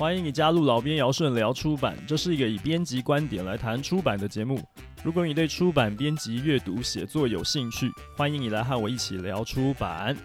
[0.00, 4.60] 欢迎你加入老编姚顺聊出版，这是一个以编辑观点来谈出版的节目。
[5.04, 10.16] 如果你对出版、编辑、阅读、写作有兴趣，欢迎你来和我一起聊出版。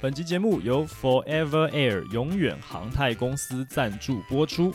[0.00, 4.72] 本集节目由 Forever Air 永远航太公司赞助播出。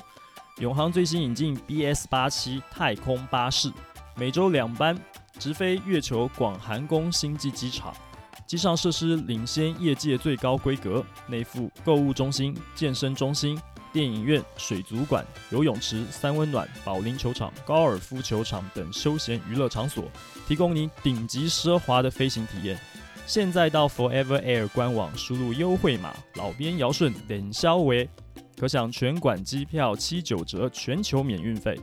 [0.60, 3.71] 永航最新引进 BS 八七太空巴士，
[4.15, 4.96] 每周两班，
[5.39, 7.91] 直飞月球广寒宫星际机场。
[8.46, 13.60] 机上设施领先业界最高规格，内附购物中心、健身中心、
[13.92, 20.06] 电影院、水族馆、游泳池、三温暖、保龄球场、高尔夫球场等休闲娱乐场所，
[20.48, 22.78] 提供你顶级奢华的飞行体验。
[23.25, 28.07] 现在到 Forever Air 官网输入优惠码“老边姚顺”等消维。
[28.56, 31.79] 可享全馆机票七九折，全球免运费。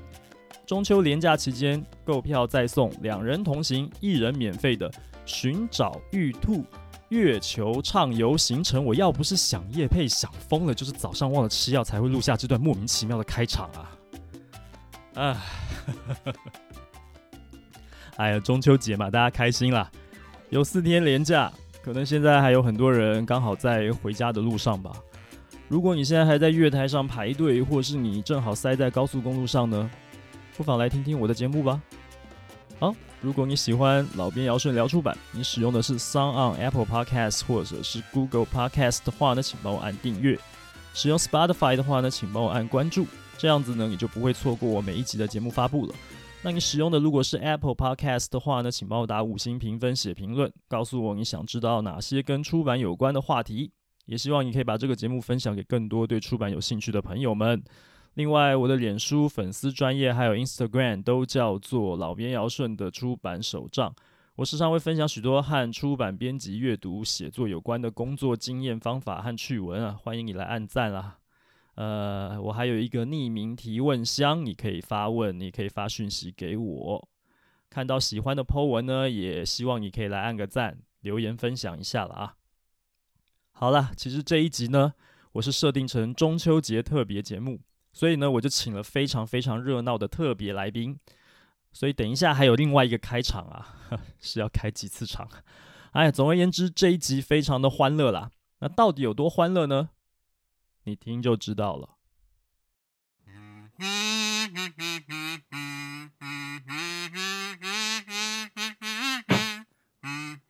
[0.66, 4.88] 中秋连假期间购票再送两人同行一人免费的
[5.30, 6.64] 寻找玉兔
[7.10, 8.84] 月球畅游行程。
[8.84, 13.90] 我要不是想夜配想疯了，就是早上忘了吃药才会录下这段莫名其妙的开场啊！
[15.14, 15.36] 哎，
[18.16, 19.88] 哎呀，中秋节嘛，大家开心啦！
[20.50, 21.50] 有四天连假，
[21.80, 24.90] 可能现在还有很多人刚好在回家的路上吧。
[25.68, 29.88] 如果你现在还在月台上排队，或是你正好塞在高速公路上呢，
[30.56, 31.80] 不妨来听听我的节目吧。
[32.80, 40.34] 好，如果你喜欢老边姚顺聊出版，你使用的是 SoundOn Apple Podcast 或者是 Google Podcast 的话呢，请帮我按订阅；
[40.94, 43.06] 使用 Spotify 的话呢，请帮我按关注。
[43.36, 45.94] 这样子呢，你就不会错过我每一集的节目发布了。
[46.40, 53.70] 那你使用的如果是 Apple Podcast 的话呢，请帮我打五星评分、写评论，告诉我你想知道哪些跟出版有关的话题。
[54.06, 57.62] 也希望你可以把这个节目分享给更多对出版有兴趣的朋友们。
[58.20, 63.94] 另外，我的脸书粉丝专业还有 Instagram 都叫做老编姚顺的出版手账。
[64.34, 71.16] 我时常会分享许多和出版、编辑、阅读、写作有关的工作经验、方法和趣闻啊，欢迎你来按赞啦。
[71.76, 77.08] 呃，我还有一个匿名提问箱，你可以发问，你可以发讯息给我。
[77.70, 82.34] 看到喜欢的 po 文呢，也希望你可以来按个赞，留言分享一下了啊。
[83.52, 84.92] 好了，其实这一集呢，
[85.32, 87.60] 我是设定成中秋节特别节目，
[87.92, 90.98] 所以呢，我就请了非常非常热闹的特别来宾，
[91.72, 93.76] 所以等一下还有另外一个开场啊，
[94.20, 95.28] 是要开几次场？
[95.92, 98.30] 哎，总而言之，这一集非常的欢乐啦。
[98.60, 99.90] 那到底有多欢乐呢？
[100.84, 101.96] 你听就知道了。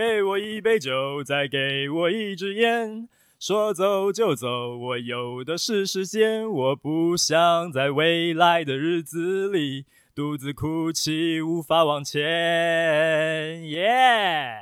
[0.00, 3.06] 给我一杯酒，再给我一支烟，
[3.38, 6.50] 说走就走，我有的是时间。
[6.50, 9.84] 我不想在未来的日子里
[10.14, 13.62] 独自哭泣，无法往前。
[13.68, 14.54] 耶、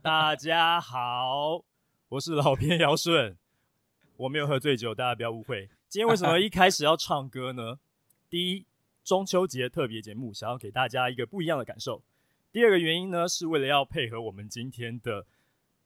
[0.00, 1.64] 大家好，
[2.10, 3.36] 我是老编姚顺，
[4.18, 5.68] 我没有喝醉酒，大家不要误会。
[5.88, 7.80] 今天为什么一开始要唱歌呢？
[8.30, 8.64] 第一，
[9.02, 12.04] 中秋节特别节目，想要给大家一个不一样的感受。
[12.54, 15.26] 第二个原因呢，是为了要配合我们今天的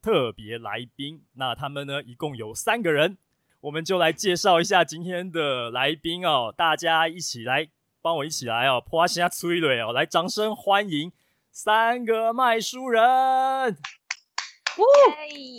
[0.03, 1.25] 特别来宾。
[1.33, 3.17] 那他们呢，一共有三个人，
[3.63, 6.55] 我们就来介绍一下今天的来宾哦。
[6.55, 7.71] 大家一起来
[8.03, 11.11] 帮我一起来哦，泼下催泪哦，来掌声欢迎
[11.51, 13.03] 三个卖书人。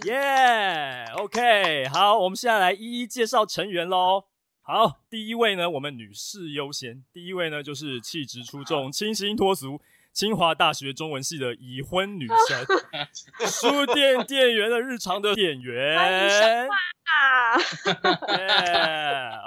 [0.06, 4.26] 耶、，OK，好，我们现在来一一介绍成员喽。
[4.62, 7.04] 好，第一位呢，我们女士优先。
[7.12, 9.82] 第一位呢，就是气质出众、清新脱俗。
[10.12, 12.66] 清华大学中文系的已婚女神，
[13.48, 16.68] 书店店员的日常的店员。
[17.10, 17.56] 啊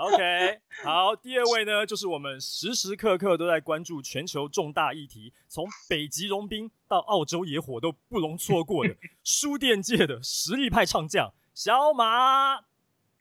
[0.00, 12.71] ，OK，好，第二位呢，就是我们时时刻刻都在关注全球重大议题，从北极融冰到澳洲野火都不容错过的书店界的实力派唱将小马。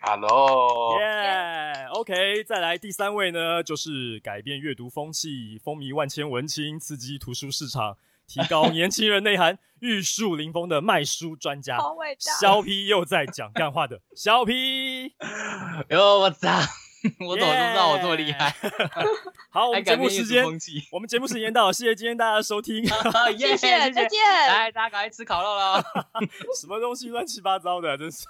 [0.04, 7.96] Hello，耶、yeah,，OK，再来第三位呢，就是改变阅读风气、风靡万千文青、刺激图书市场、
[8.26, 12.34] 提高年轻人内涵、 玉树临风的卖书专家，好伟大！
[12.40, 15.14] 肖 P 又在讲干话的肖 P，
[15.90, 16.50] 哟，我操，
[17.22, 18.56] 我怎么知道我这么厉害？
[19.54, 20.44] 好，我们节目时间，
[20.92, 22.84] 我们节目时间到了，谢谢今天大家的收听，
[23.38, 25.84] 谢谢，再见，来，大家赶快吃烤肉了，
[26.59, 28.26] 什么东西乱七八糟的，真是。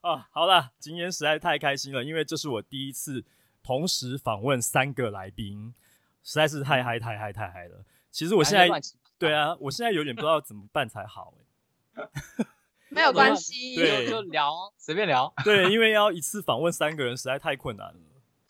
[0.00, 3.24] 啊，好了，今天实在太开心了，因为这是我第一次
[3.62, 5.74] 同时访问三个来宾，
[6.22, 7.84] 实在是太嗨太嗨太嗨了。
[8.10, 8.80] 其实我现在，
[9.18, 11.34] 对啊，我现在有点不知道怎么办才好
[11.94, 12.04] 哎。
[12.88, 15.32] 没有关系， 对，就聊，随便聊。
[15.44, 18.00] 对，因为要一次访问三个人实在太困难了，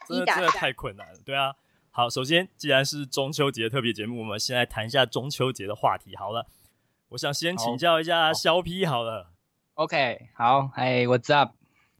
[0.06, 1.19] 真的真的太困难了。
[1.25, 1.55] 对啊，
[1.91, 6.17] 好，首先既然是中秋节特别节目，我们先来谈一下中秋节的话题。
[6.17, 6.46] 好了，
[7.11, 9.32] 我想先请教一下肖 P 好了。
[9.81, 11.53] OK，好，哎，What's up？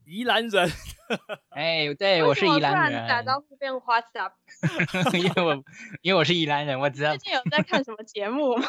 [0.05, 0.71] 宜兰人，
[1.49, 3.07] 哎，对，我是宜兰人。
[3.07, 4.33] 打招呼变 What's up？
[5.17, 5.63] 因为我
[6.03, 7.09] 因为我是宜兰人，我知道。
[7.09, 8.67] 最近有在看什么节目吗？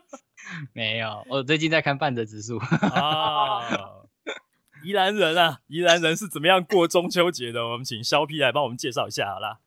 [0.72, 2.56] 没有，我最近在看半泽直树。
[2.56, 3.60] 啊，
[4.82, 7.66] 宜兰人啊，宜兰人是怎么样过中秋节的？
[7.68, 9.58] 我们请肖 P 来帮我们介绍一下好啦。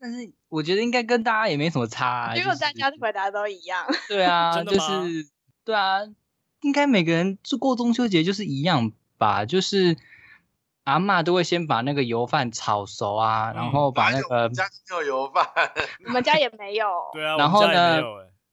[0.00, 3.86] 但是我觉得应该跟大家也没什么差，啊，结果大家的回答都一样。
[4.08, 5.28] 对啊，就是
[5.66, 5.98] 对啊，
[6.62, 9.96] 应该每个人过中秋节就是一样吧，就是
[10.84, 15.46] 阿嬷都会先把那个油饭炒熟啊，嗯、然后把那个我们家没有油饭，
[16.06, 16.86] 我们家也没有。
[17.12, 18.00] 对啊，然后呢？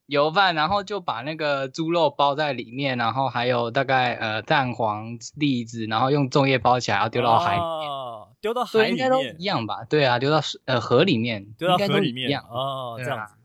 [0.07, 7.89] 油饭，然后就把那个猪肉包在里面，然后还有大概呃蛋黄、栗子，然后用粽叶包起来，然后丢到海里面。
[7.89, 8.91] 哦，丢到海里面。
[8.91, 9.85] 应该都一样吧？
[9.89, 11.45] 对啊，丢到呃河里面。
[11.57, 12.45] 丢到河里面一样。
[12.49, 13.35] 哦，这样子。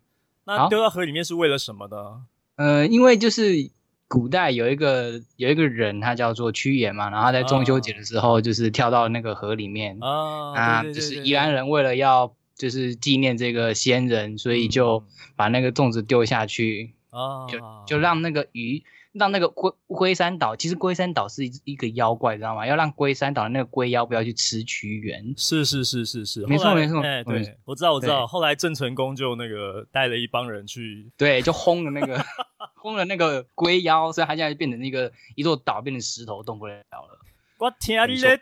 [0.44, 2.22] 那丢到河里面是为了什么的？
[2.56, 3.70] 呃，因为就是
[4.08, 9.96] 古代有一个有一个人，他叫做屈原嘛，然后他在中秋节的时候就是跳到那个河里面。
[10.00, 10.55] 哦。
[10.56, 12.34] 啊，就是宜兰人为了要。
[12.58, 15.05] 就是纪念这个先人，所以就
[15.37, 18.82] 把那个粽子丢下去，啊、嗯，就就让那个鱼，
[19.19, 22.67] 让那个龟龟山岛，其实龟山岛是一一个妖怪，知道吗？
[22.67, 25.35] 要让龟山岛的那个龟妖不要去吃屈原。
[25.37, 28.26] 是是是是是，没错没错，哎，对，我知道我知道。
[28.26, 32.25] 后来郑成功就那个带了一帮人去，对，就轰了那个
[32.76, 37.19] 轰了那个龟妖，所以他现在变成那个一座岛，变成石头动不了了。
[37.59, 38.38] 我天啊，你嘞！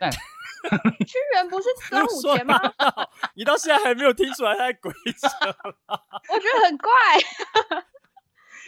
[1.07, 2.59] 屈原不是端午节吗？
[3.35, 5.27] 你到现在还没有听出来他在鬼扯？
[5.47, 6.91] 我觉得很怪。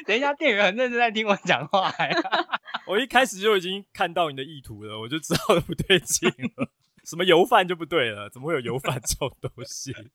[0.06, 1.92] 等一下，店员很认真在听我讲话。
[2.88, 6.70] 我一开始就已经看到你的意图了，我就知道不对劲了。
[7.06, 8.30] 什么油饭就不对了？
[8.30, 9.94] 怎么会有油饭这种东西？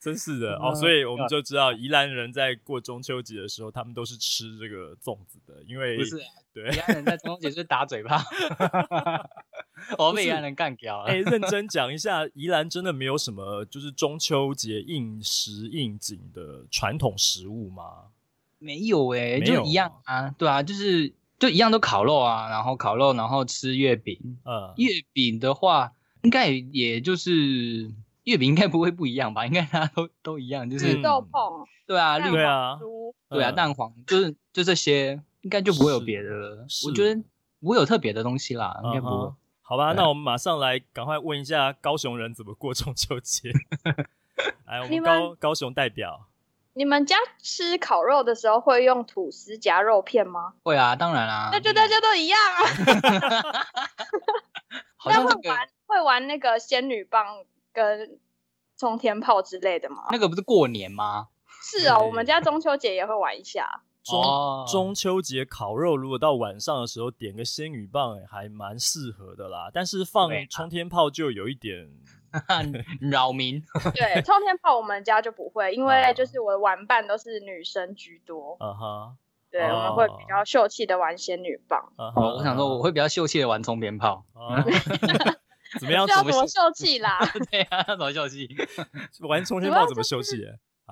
[0.00, 6.20] 真是的哦，所以我们就知道宜兰人在过中秋节的时候，他们都是吃这个粽子的，因为不是
[6.52, 8.22] 对宜兰人在中秋节是打嘴巴，
[9.96, 11.06] 我被宜兰人干掉了。
[11.06, 18.08] 哎，认真讲一下，宜兰真的没有什么就是中秋节应时应景的传统食物吗？
[18.64, 24.18] 没有哎、欸，就一样啊，对啊，就是就一样都烤肉啊，然后烤肉，然后吃月饼。
[24.44, 27.92] 嗯，月饼的话，应该也就是。
[28.24, 29.44] 月饼应该不会不一样吧？
[29.46, 32.78] 应该大家都都一样，就是绿豆椪，对啊，绿啊，
[33.28, 36.66] 对啊，蛋黄，就是就这些，应该就不会有别的了。
[36.86, 37.22] 我觉得
[37.60, 39.30] 不会有特别的东西啦，应该不会。
[39.60, 43.52] 好吧，那我们马上来赶快问一下高雄人怎么过中秋节。
[44.64, 46.26] 来，我们高高雄代表，
[46.74, 50.52] 你们家吃烤肉的时候会用吐司夹肉片吗？
[50.62, 51.48] 会啊，当然啦。
[51.50, 53.66] 那就大家都一样啊。
[54.96, 57.44] 好像会玩会玩那个仙女棒。
[57.74, 58.20] 跟
[58.78, 60.04] 冲天炮之类的吗？
[60.12, 61.26] 那个不是过年吗？
[61.60, 63.82] 是哦，我们家中秋节也会玩一下。
[64.04, 64.22] 中
[64.70, 69.72] 中秋节烤肉，如果到晚上的时候点个仙女棒，还蛮适合的啦。
[69.74, 71.90] 但是放冲天炮就有一点
[73.10, 73.62] 扰民。
[73.94, 78.56] 对，冲天炮我们家就不会，因为就是我的玩伴都是女生居多。
[78.60, 79.16] 嗯哼，
[79.50, 81.92] 对，我们会比较秀气的玩仙女棒。
[81.96, 84.24] 哦，我想说我会比较秀气的玩冲天炮。
[85.80, 86.06] 怎么样？
[86.06, 87.18] 要怎么秀气啦？
[87.50, 88.48] 对啊，怎么秀气？
[89.28, 90.36] 玩冲天炮怎么秀气？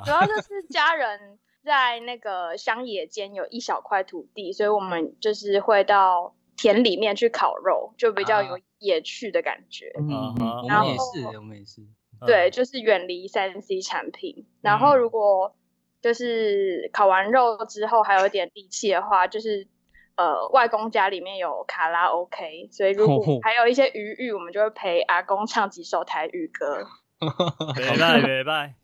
[0.05, 9.93] 主要就是家人在那个乡野间有一小块土地，所以我们就是会到田里面去烤肉，就比较有野趣的感觉。
[9.99, 11.83] 嗯，我们也是，我们也是。
[12.27, 14.47] 对，就是远离三 C 产品。
[14.61, 15.55] 然后如果
[16.01, 19.69] 就是烤完肉之后还有一点力气的话， 就是。
[20.15, 26.85] 呃，外公家里面有卡拉 OK，所以如果还有一些余裕，我们就会陪阿公唱几首台语歌。
[27.99, 28.75] 拜拜拜。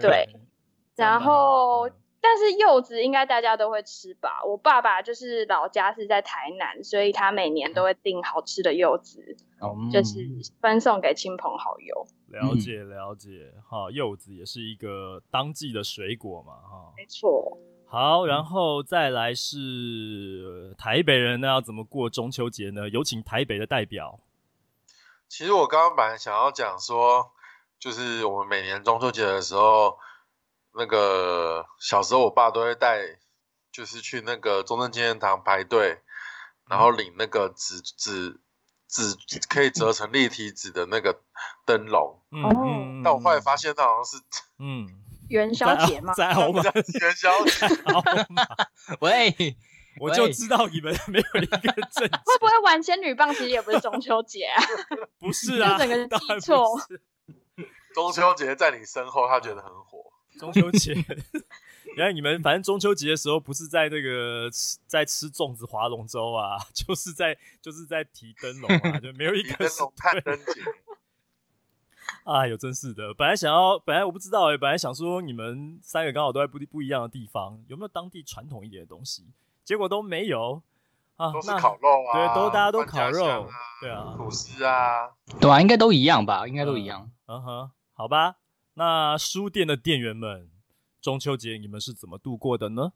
[0.00, 0.28] 对，
[0.96, 1.88] 然后
[2.20, 4.42] 但是柚子应该大家都会吃吧？
[4.44, 9.36] 我爸爸就是老家是在台南，所以他每年都会订好吃的柚子，
[9.92, 10.28] 就是
[10.60, 12.06] 分送给亲朋好友。
[12.28, 17.56] 了解了解，哈，柚子也是一个当季的水果嘛，哈，没错。
[17.86, 22.86] 好，然后再来是台北人那，要怎么过中秋节呢？
[22.90, 24.20] 有请台北的代表。
[25.26, 27.30] 其实我刚刚本来想要讲说，
[27.78, 29.96] 就是我们每年中秋节的时候，
[30.74, 33.18] 那个小时候我爸都会带，
[33.72, 36.00] 就是去那个中正纪念堂排队，
[36.68, 38.40] 然后领那个纸纸
[38.88, 39.16] 纸
[39.48, 41.20] 可以折成立体纸的那个
[41.64, 42.22] 灯笼。
[42.30, 44.16] 嗯，但我后来发现，它好像是
[44.58, 45.04] 嗯。
[45.28, 46.12] 元宵节嘛？
[46.16, 47.66] 在澳门元宵节。
[49.00, 49.56] 喂，
[50.00, 51.58] 我就知道你们没有一个
[51.92, 52.08] 正。
[52.08, 53.28] 会不会玩仙女棒？
[53.34, 54.64] 其实也不是中秋节啊。
[55.20, 56.66] 不是啊，整个记错。
[57.92, 60.07] 中秋节在你身后，他觉得很火。
[60.38, 60.94] 中秋节，
[61.96, 70.44] 原来你们反正中秋节的时候不是在那个吃在吃粽子、划龙舟啊， 就是在就是在提灯笼啊，就没有一个灯笼看灯节。
[72.24, 73.12] 哎呦，真是的！
[73.14, 79.26] 本来想要，本来我不知道哎、欸，本来想说你们三个刚好都在不不一样的地方，有没有当地传统一点的东西？
[79.64, 80.62] 结果都没有
[81.16, 83.48] 啊，都是烤肉啊，对，都大家都烤肉，啊
[83.80, 86.46] 对啊，吐司啊，对啊，应该都一样吧？
[86.48, 87.10] 应该都一样。
[87.26, 88.36] 嗯哼、uh，huh, 好吧。
[88.78, 90.48] 那书店的店员们，
[91.00, 92.92] 中秋节你们是怎么度过的呢？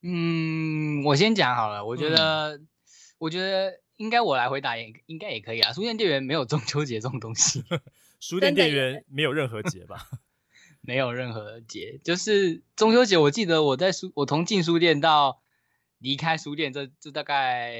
[0.00, 1.84] 嗯，我先讲好了。
[1.84, 2.68] 我觉得，嗯、
[3.18, 5.74] 我觉得应该我来回答也应该也可以啊。
[5.74, 7.62] 书店店员没有中秋节这种东西，
[8.20, 10.08] 书店店员没有任何节吧？
[10.80, 13.18] 没有任何节，就是中秋节。
[13.18, 15.42] 我记得我在书，我从进书店到
[15.98, 17.74] 离开书店这，这这大概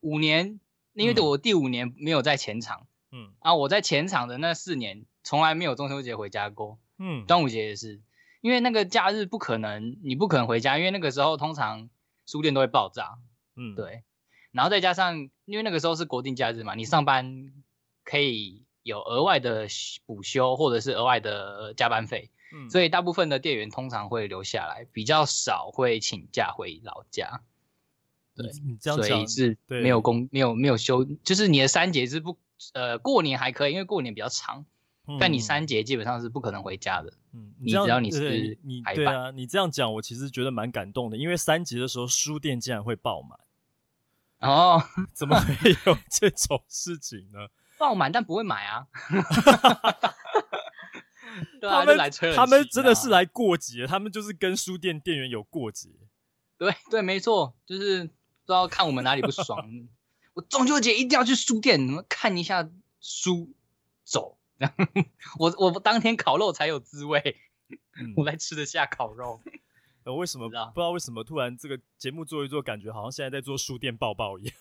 [0.00, 0.58] 五年，
[0.94, 2.88] 因为我第五年没有在前场。
[3.12, 5.06] 嗯，啊，我在前场的那四年。
[5.28, 8.00] 从来没有中秋节回家过，嗯，端午节也是，
[8.40, 11.90] 因为那个假日不可能，你不可能回家，因为那个时候通常
[12.24, 13.18] 书店都会爆炸，
[13.54, 14.04] 嗯，对，
[14.52, 17.52] 然后再加上因为那个时候是国定假日嘛，你上班
[18.04, 19.66] 可以有额外的
[20.06, 27.42] 补休或者是额外的加班费，嗯，所以大部分的店员通常会留下来，比较少会请假回老家，
[28.34, 32.38] 对，你这样讲，所以是没有工没有没有休，就是你的三节是不，
[32.72, 34.64] 呃，过年还可以，因为过年比较长。
[35.18, 37.12] 但你三节基本上是不可能回家的。
[37.32, 43.38] 嗯，你只要你是你对啊，你这样讲我其实觉得蛮感动的，因为三节的时候书店竟然会爆满。
[44.40, 47.48] 哦，怎么会有 这种事情呢？
[47.78, 48.86] 爆满但不会买啊。
[51.60, 51.96] 他们
[52.34, 55.90] 他们真的是来过节，他们就是跟书店店员有过节。
[56.56, 58.08] 对对，没错，就是不
[58.46, 59.68] 知道看我们哪里不爽。
[60.34, 62.68] 我中秋节一定要去书店，你们看一下
[63.00, 63.52] 书
[64.04, 64.37] 走。
[65.38, 67.36] 我我当天烤肉才有滋味，
[68.00, 69.40] 嗯、 我才吃得下烤肉。
[70.04, 74.54] 呃，为什么不知道为什么突然这个节目做一做，感觉好像现在在做书店爆爆一样。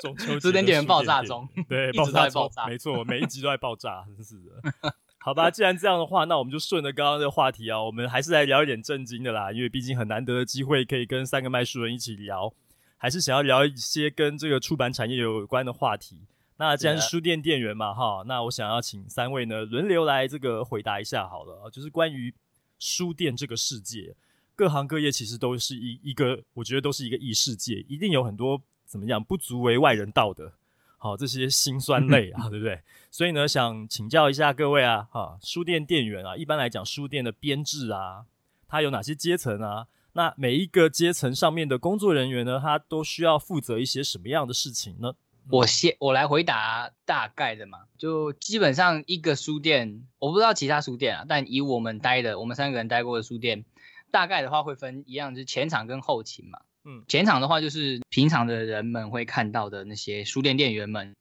[0.00, 4.94] 中秋书店店爆炸中，对，爆炸爆炸，没错，每一集都在爆炸，真是的。
[5.18, 12.54] 好吧，既然这样的话，那我们就顺着刚刚这个话题啊，我们还是来聊一点正经的啦，因为毕竟很难得的机会可以跟三个卖书人一起聊，
[12.96, 16.20] 还是想要聊一些跟这个出版产业有关的话题。
[16.56, 22.32] 那既然是书店店员嘛，哈，那我想要请三位呢轮流来这个回答一下好了，就是关于
[22.78, 24.14] 书店这个世界，
[24.54, 30.52] 各行各业其实都是一一个，我觉得都是一个异世界，一定有很多怎么样不足为外人道的，
[30.96, 32.80] 好这些辛酸泪啊， 对不对？
[33.10, 38.26] 所以呢，想请教一下各位啊，哈，书店店员啊，一般来讲书店的编制啊，
[38.68, 39.88] 它有哪些阶层啊？
[40.12, 45.14] 那每一个阶层上面的工作人员呢，他都需要负责一些什么样的事情呢？
[45.50, 53.64] 我先我来回答大概的嘛，就基本上一个书店，我不知道其他书店啊，但以我们待的，我们三个人待过的书店，
[54.10, 56.60] 大概的话会分一样，就是前场跟后勤嘛。
[56.84, 61.14] 嗯，前场的话就是平常的人们会看到的那些书店店员们，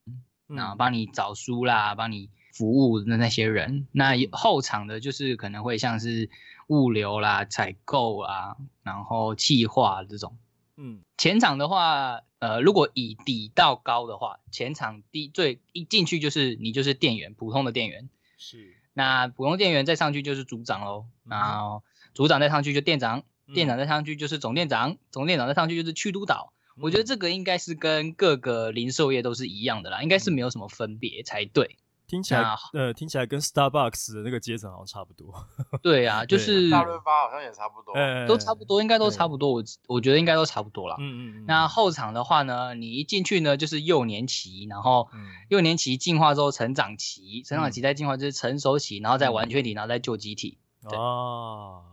[0.48, 3.88] 那帮你找书啦，帮你服务的那些人。
[3.92, 6.30] 那后场的就是可能会像是
[6.68, 10.38] 物流啦、采购啊，然后企划这种。
[10.75, 18.10] 嗯，前场的话，呃，如果以底到高的话，前场第最一进去就是你就是店员，普通的店员。
[18.38, 26.53] 是，那普通店员再上去就是组长喽，然后组长再上去就店长，嗯、店长再上去就是总店长，总店长再上去就是区督导。
[26.75, 31.77] 嗯、我觉得这个应该是跟各个零售业都是一样的啦，应该是没有什么分别才对。
[32.13, 32.41] 听起来，
[32.74, 35.34] 那呃，听起来跟 Starbucks 的那个阶层好像差不多。
[35.82, 37.96] 对啊，就是大润发好像也差不多，
[38.27, 39.51] 都差不多，应该都差不多。
[39.51, 40.96] 我我觉得应该都差不多啦。
[41.00, 41.46] 嗯嗯嗯。
[41.48, 45.10] 那后场的话呢，你一进去呢，就是幼年期，然后
[45.50, 50.60] 幼年期进化之后成长期，成长期再进化就是成熟期，然后再完全体，然后再旧机体。
[50.84, 51.84] 哦。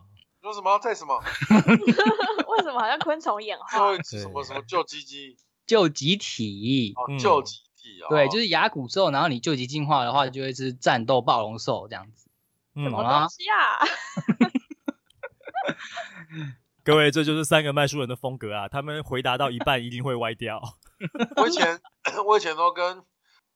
[0.42, 0.78] 说什么？
[0.78, 1.18] 在什么？
[2.48, 3.94] 为什么好像昆虫演化？
[4.02, 5.36] 什么什么旧鸡鸡？
[5.66, 6.92] 旧集体。
[6.96, 7.42] 哦，旧
[7.80, 8.00] 机。
[8.08, 12.28] 对，就是牙骨兽，然后你究极进化的话，就会是战斗暴龙兽这样子。
[12.74, 13.80] 什么东西啊？
[16.84, 18.68] 各位，这就是三个卖书人的风格啊！
[18.68, 20.62] 他们回答到一半一定会歪掉。
[21.36, 21.80] 我以前
[22.26, 23.02] 我以前都跟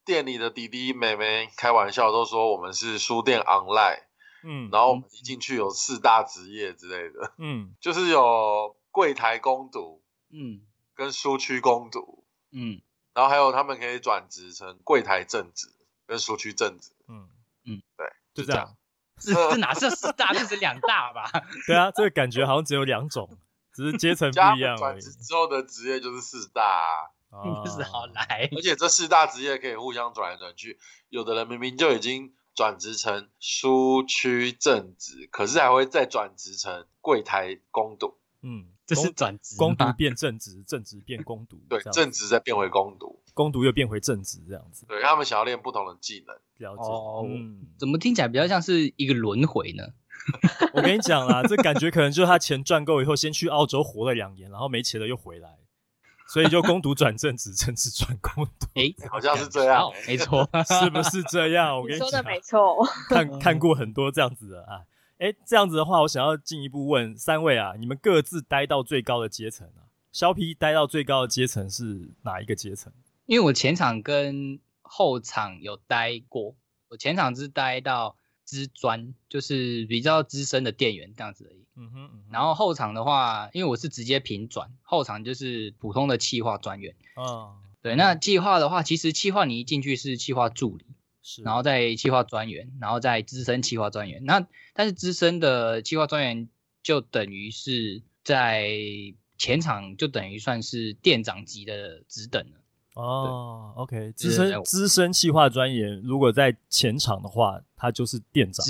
[0.04, 4.02] 店里的弟弟妹妹开玩笑，都说我们是书店 online。
[4.42, 7.32] 嗯，然后我们一进去有四大职业之类的。
[7.38, 10.60] 嗯， 就是有柜台工读，嗯，
[10.94, 12.80] 跟书区工读，嗯。
[13.14, 15.68] 然后还有他们可以转职成柜台正职
[16.06, 17.28] 跟书区正职，嗯
[17.64, 18.76] 嗯，对，就这样。
[19.20, 21.30] 这这哪是四大，这是两大吧？
[21.68, 23.30] 对啊，这个感觉好像只有两种，
[23.72, 24.78] 只是阶层不一样而已。
[24.78, 27.10] 转职之后的职业就是四大，
[27.64, 28.50] 就是好来。
[28.50, 30.80] 而且这四大职业可以互相转来转去，
[31.10, 38.18] 有的人明明就已经转职成书区正职，可是还会再转职成柜台工读。
[38.42, 41.58] 嗯，这是转职，工读变正职，正职变工读。
[41.68, 44.84] 对，正职再变回工读，工读又变回正职，这样子。
[44.86, 46.36] 对，他们想要练不同的技能。
[46.58, 46.82] 了解。
[46.82, 49.84] 哦，嗯，怎么听起来比较像是一个轮回呢？
[50.74, 55.58] 我跟你讲啦，这感觉可能就是他钱赚够以后，先去澳洲活了两年，然后没钱了又回来。
[56.26, 60.48] 所以就工读转正职，正职转工读，哎、欸，好像是这样，没错，
[60.82, 61.76] 是不是这样？
[61.76, 64.80] 我跟你说的没错，看看过很多这样子的啊。
[65.18, 69.86] 哎、欸，这样子的话，我想要进一步问三位啊，你们各自待到最高的阶层啊？
[70.10, 72.92] 肖 P 待到最高的阶层是哪一个阶层？
[73.26, 76.54] 因为我前场跟后场有待过，
[76.88, 81.64] 我前场是待到资专，就是比较资深的店员这样子而已。
[81.76, 86.94] 嗯哼，嗯哼，然后后场的话，因为我是直接平转，后场就是普通的企划专员。
[87.16, 90.93] 哦，对，那企划的话，其实企划你一进去是企划助理，是，
[91.42, 94.24] 然后再企划专员，然后再资深企划专员。
[94.24, 96.48] 那但是资深的企划专员
[96.82, 98.68] 就等于是在
[99.38, 102.60] 前场就等于算是店长级的职等了。
[102.94, 108.64] 哦，OK，资深资深企划专员如果在前场的话，他就是店长。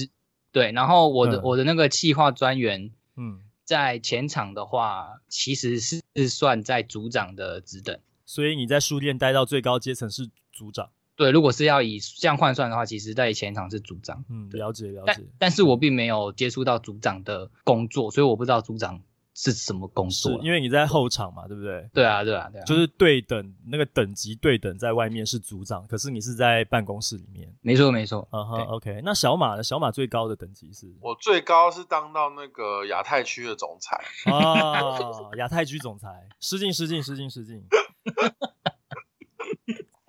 [0.51, 7.99] 对，然后我的、嗯、我的那个企划专员，嗯，在前场的话，其实是算在组长的职等。
[8.25, 10.91] 所以你在书店待到最高阶层是组长。
[11.17, 14.25] 对，如果是要以这样换算的话，其实在前场是组长。
[14.29, 15.13] 嗯，了解了解。
[15.17, 19.03] 但但是我并没有接触到组长的工作，所以我不知道组长。
[19.37, 20.39] 是什么工作？
[20.45, 21.91] 因为你在后场嘛，对不对？
[21.93, 27.53] 对啊，对啊，对啊，就是对等那个等级对等，在外面是组长，可是你是在办公室里面。
[27.61, 28.29] 没错，没错。
[28.31, 29.01] 嗯哼，OK。
[29.03, 29.63] 那小马呢？
[29.65, 30.87] 小马最高的等级是？
[31.01, 37.61] 我最高是当到那个亚太区的总裁啊，亚太区总裁，失敬失敬失敬失敬。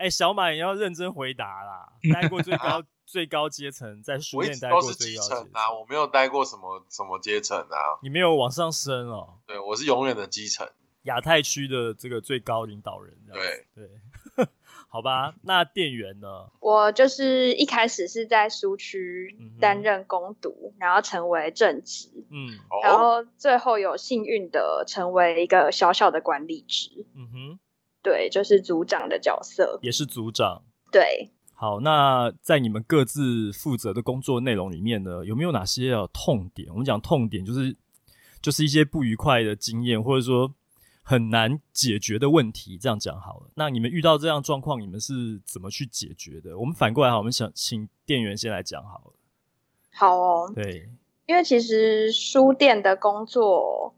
[0.05, 2.83] 哎、欸，小马也要认真回答啦， 待过最高。
[3.07, 8.01] 最高阶层在书店待过最高阶层啊，我没有待过什么什么阶层啊。
[8.01, 9.35] 你没有往上升哦？
[9.45, 10.67] 对，我是永远的基层，
[11.03, 13.15] 亚太区的这个最高领导人。
[13.31, 14.47] 对对，
[14.89, 15.35] 好吧。
[15.43, 16.49] 那店员呢？
[16.59, 27.59] 我就是一开始是在书区担任工读，然后成为正职，嗯，然后最后有幸运的成为一个小小的管理职，嗯哼，
[28.05, 31.31] 对，就是组长的角色，也是组长，对。
[31.55, 36.69] 好，那在你们各自负责的工作内容里面呢，有没有哪些有痛点？
[36.69, 37.75] 我们讲痛点就是
[38.43, 40.53] 就是一些不愉快的经验，或者说
[41.01, 42.77] 很难解决的问题。
[42.77, 43.49] 这样讲好了。
[43.55, 46.55] 那你们遇到这样状况，你们是怎么去解决的？
[46.59, 49.13] 我们反过来，好，我们想请店员先来讲好了。
[49.91, 50.87] 好哦，对，
[51.25, 53.95] 因为其实书店的工作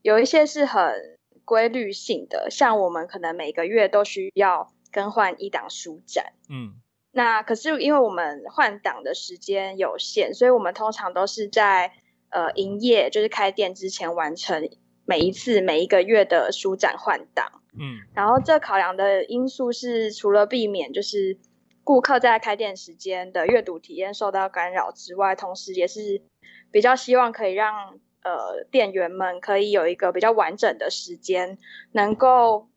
[0.00, 1.18] 有一些是很
[1.50, 6.74] 规律性的，像我们可能每个月都需要更换一档书展，嗯。
[7.10, 11.92] 那可是因为我们换档的时间有限，所以我们通常都是在
[12.28, 14.70] 呃营业，就是开店之前完成
[15.04, 17.62] 每一次每一个月的书展换档。
[17.76, 21.36] 嗯，然后这考量的因素是除了避免就是
[21.82, 26.22] 顾客在开店时间的阅读体验受到干扰之外，同时也是
[26.70, 31.58] 比较希望可以让呃店员们可以有一个比较完整的时间
[31.92, 32.68] 能够。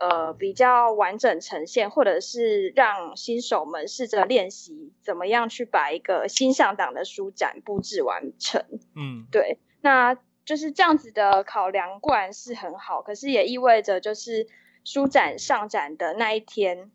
[0.00, 8.64] 呃，比较完整呈现，或者是让新手们试着练习怎么样去把一个新上档的书展布置完成。
[8.94, 14.46] 嗯，对，那就是这样子的考量固然是很好，可是也意味着就是
[14.84, 16.92] 书展上展的那一天，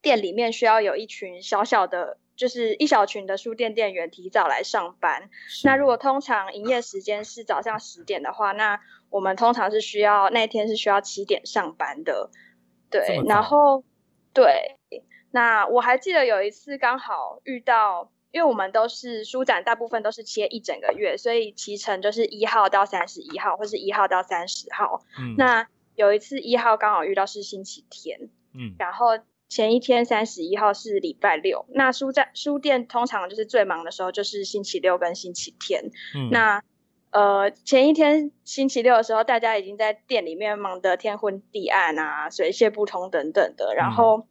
[0.00, 2.19] 店里面需要有一群小小的。
[2.40, 5.28] 就是一小群的书店店员提早来上班。
[5.62, 12.30] 那如果通常营业时间是早上十点的话，那我们通常是需要那天是需要七点上班的。
[12.90, 13.84] 对，然后
[14.32, 14.78] 对，
[15.32, 25.04] 那我还记得有一次刚好遇到，因为我们都是书展，大部分都是切一整个月，所以期程就是一号到三十一号，或是一号到三十号。
[25.18, 29.18] 嗯，那有一次一号刚好遇到是星期天，嗯，然后。
[29.50, 35.90] 前一天三十一号是礼拜六，那书在书店通常就是最忙的时候，就是星期六跟星期天。
[36.14, 36.62] 嗯，那
[37.10, 43.74] 呃前一天星期六的时候，大家已经在店里面忙得天昏地暗啊，水泄不通等等的。
[43.74, 44.28] 然后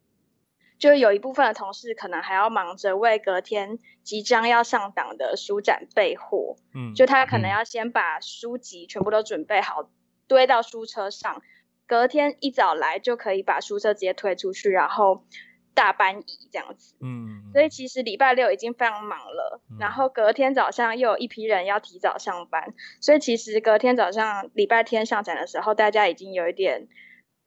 [0.78, 6.56] 就有一部分的同事可能还要忙着为隔天即将要上档的书展备货。
[6.74, 9.90] 嗯，就他可能要先把书籍全部都准备好，
[10.28, 11.42] 堆到书车上。
[11.90, 15.26] 隔天一早来就可以把书车直接推出去，然后
[15.74, 16.96] 大搬移这样子。
[17.02, 26.88] 嗯，所以其实礼拜六已经非常忙了，嗯，然后隔天早上又有一批人要提早上班，所以其实隔天早上礼拜天上展的时候，大家已经有一点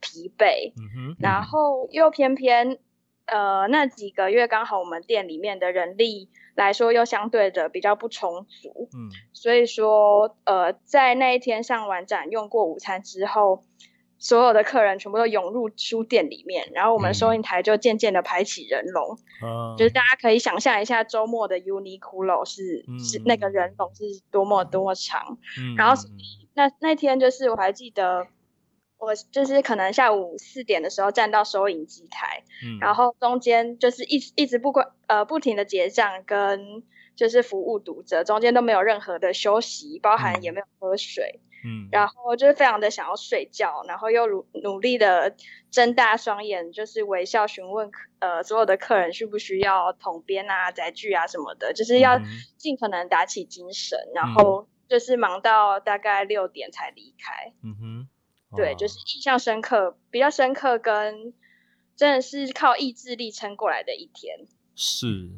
[0.01, 0.73] 疲惫。
[0.75, 2.79] 嗯哼，然后又偏偏
[3.27, 13.63] 呃那几个月刚好我们店里面的人力来说又相对的比较不充足，嗯，所以说呃在那一天上完展用过午餐之后。
[14.23, 19.19] 所有的客人全部都涌入书店里面，然后我们收银台就渐渐的排起人龙。
[19.43, 25.39] 嗯，就是大家可以想象一下周末的 Uniqlo 是、嗯、是那个人龙是多么多么长。
[25.59, 26.01] 嗯，然后
[26.55, 28.29] 那那天就是我还记得，
[28.97, 36.85] 我就是可能下午四点的时候站到收银机台，嗯，然后中间就是一直一直不管呃不停的结账跟
[37.17, 41.41] 就是服务读者，中间都没有任何的休息，包含也没有喝水。
[41.65, 45.37] 嗯嗯，然后就是非常的想要睡觉，然后又努努力的
[45.71, 52.21] 睁大双眼，就是微笑询问呃所有的客人需不需要统编啊、载具啊什么的，就是要
[52.57, 57.53] 尽可能打起精神，嗯、然后就是忙到大概六点才离开。
[57.63, 58.09] 嗯哼，
[58.57, 61.33] 对，就是印象深刻，比较深刻，跟
[61.95, 64.47] 真的是靠意志力撑过来的一天。
[64.75, 65.31] 是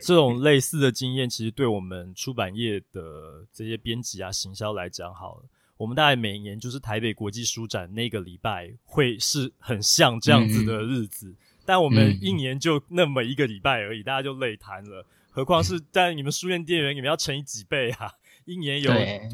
[0.00, 5.44] 这种类似的经验，其实对我们出版业的这些编辑啊、行销来讲，好了。
[5.76, 15.04] 我们大概每年就是台北国际书展那个礼拜会是很像这样子的日子，嗯、但我们一年就那么一个礼拜而已，大家就累瘫了。
[15.30, 18.10] 何况是在你们书店店员，你们要乘以几倍啊？
[18.46, 18.90] 一年有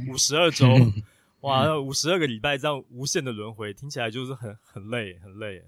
[0.08, 0.66] 五十二周，
[1.42, 5.62] 哇，五十二个礼拜这样无限的轮回，听起来就是很很累，很累。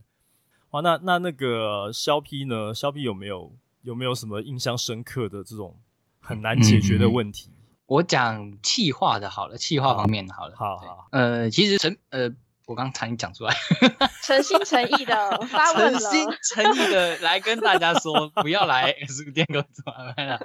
[0.71, 2.75] 哇，那那那个肖 P 呢？
[2.75, 5.79] 肖 P 有没有有没有什么印象深刻的这种
[6.19, 7.51] 很难解决的问题？
[7.85, 10.57] 嗯我讲气化的好了，气化方面的好了。
[10.57, 11.09] 好好。
[11.13, 12.31] 呃，其实诚呃，
[12.65, 13.55] 我刚才讲出来，
[14.25, 20.41] 诚心诚意的发问了，诚心诚意的来跟大家说，不要来 书店搞买卖了。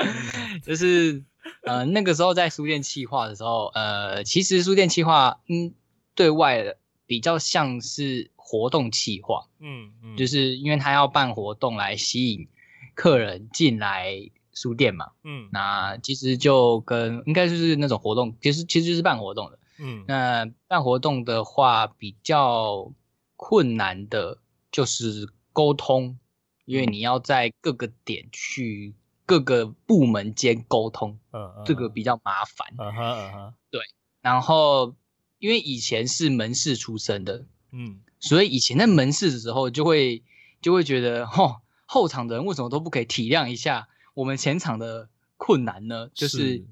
[0.65, 1.23] 就是
[1.63, 5.73] 呃，那个时候在书店气化的时候，呃，其实书店气化嗯，
[6.15, 12.49] 对外的比较像是活动气化，嗯嗯，就是因为他要办活动来吸引
[12.95, 14.29] 客人进来。
[14.59, 22.91] 书店嘛，嗯，那其实就跟应该就是那种活动，其实其实就是办活动的，嗯，那办活动的话比较
[23.37, 26.19] 困难的就是沟通，
[26.65, 28.93] 因为你要在各个点去
[29.25, 33.81] 各个部门间沟通，嗯嗯，这个比较麻烦，嗯哼嗯哼，对，
[34.21, 34.95] 然后
[35.37, 40.23] 因为以前是门市出身的，嗯，所以以前在门市的时候就会
[40.61, 43.87] 就会觉得，吼，后场的人为什么都不可以体谅一下？
[44.19, 46.65] 我们前场的困难呢，就是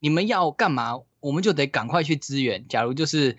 [0.00, 2.66] 你们要干嘛，我们就得赶快去支援。
[2.68, 3.36] 假如就是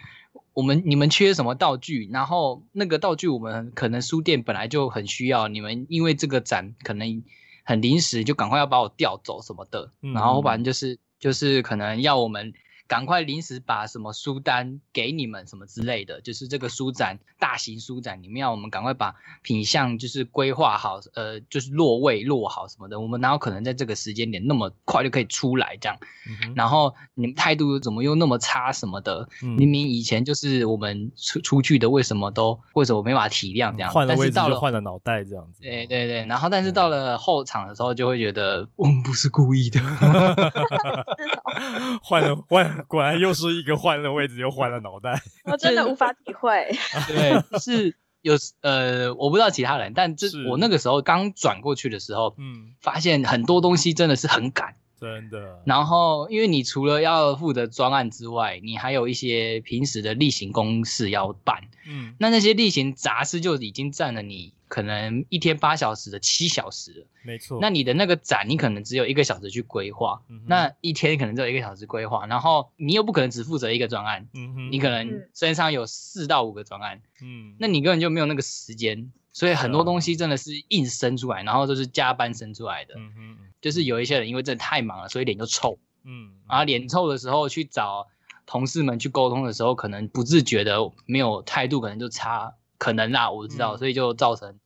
[0.54, 7.24] 我们你们缺什么道具，然后那个道具我们可能书店本来就很需要，你们因为这个展可能
[7.64, 12.54] 很临时，就赶快要把我调走什么的，然后反正就是就是可能要我们。
[12.88, 23.00] 赶快临时把什么书单给你们什么之类的，就是这个书展大型书展里面要我们赶快把品相就是规划好，呃，就是落位落好什么的。
[23.00, 25.98] 我们哪有可能在这个时间点那么快就可以出来这样？
[26.30, 29.28] 嗯、然后你们态度怎么又那么差什么的？
[29.44, 33.92] 嗯、明明以前就是我们出出去的，为什么都为什么没法体谅这样？
[33.92, 35.62] 换了位置就换了脑袋这样子。
[35.62, 39.80] 对对对，然后但是到了后场的时候就会觉得、 嗯、我们不是故意的，
[42.04, 42.86] 换了换。
[42.88, 46.70] 果然又是一个换了位置又换了脑袋， 我真的无法体会。
[47.08, 54.76] 对，是有呃，我不知道其他人，但这是我那个时候刚转过去的时候，嗯，发现很多东西真的是很赶。
[55.00, 55.62] 真的。
[55.64, 61.62] 然后，因为你除了要负责专案之外，你还有一些平时的例行公事要办。
[61.88, 67.08] 嗯，那那些例行杂事就已经占了你可能一天八小时的七小时。
[67.24, 67.60] 没错。
[67.62, 70.22] 那你的那个展，你可能只有一个小时去规划。
[70.30, 70.44] 嗯。
[70.48, 74.28] 那一天可能只有一个小时规划，然后你又不可能只负责一个专案。
[74.34, 74.72] 嗯哼。
[74.72, 77.02] 你可能身上有四到五个专案。
[77.22, 77.56] 嗯。
[77.60, 79.12] 那你根本就没有那个时间。
[79.34, 82.96] 所以很多东西真的是硬生出来，然后就是加班生出来的。
[82.98, 85.78] 嗯哼，就是有一些人因为真的太忙了，所以脸就臭。
[86.04, 88.08] 嗯，然后脸臭的时候去找
[88.48, 94.60] 同事们去沟通的时候，可能不自觉的没有态度，可能就差，可能啦，我知道，嗯、所以就造成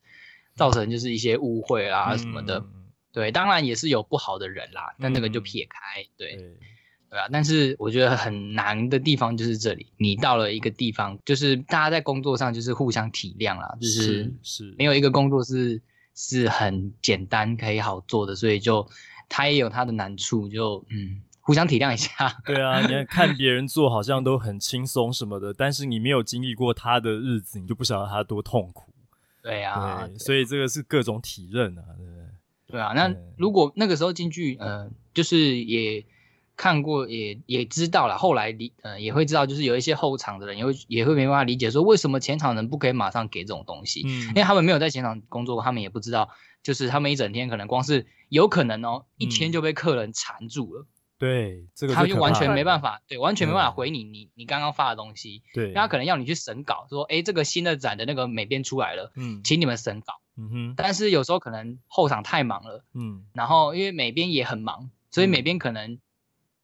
[0.56, 2.60] 造成就是一些误会啦什么的。
[2.60, 6.04] 嗯、对，当然也是有不好的人啦，但那个就撇开。
[6.18, 6.36] 对。
[6.36, 6.58] 对
[7.10, 15.82] 对啊，但是我觉得很难的地方就是这里，你到了一个地方，就是大家在工作上就是互相体谅啦，就是是没有一个工作是
[16.16, 18.88] 是很简单可以好做的，所以就
[19.28, 22.10] 他也有他的难处，就嗯互相体谅一下。
[22.46, 28.92] 对啊，你看别人做好像都很轻松什么的，但是你没有经历过他的日子，你就不晓得他多痛苦。
[29.44, 32.26] 对啊，对，所以这个是各种体认啊，对不对？
[32.68, 36.06] 对啊，那如果那个时候进去，呃，就是也。
[36.58, 46.30] 看过也也知道了，后来理呃也会知道，就是有一些后场的人也会也会没办法理解说为什么前场人不可以马上给这种东西，嗯，因为他们没有在前场工作过，他们也不知道，
[46.62, 50.86] 就是他们一整天可能光是有可能哦，一天就被客人缠住了，
[51.22, 66.00] 对，这个他就完全没办法，对，完全没办法回你你你刚刚发的东西，对，他可能要你去审稿，说哎这个新的展的那个美编出来了，嗯，请你们审稿，嗯哼，但是有时候可能后场太忙了，嗯，然后因为美编也很忙，所以美编可能。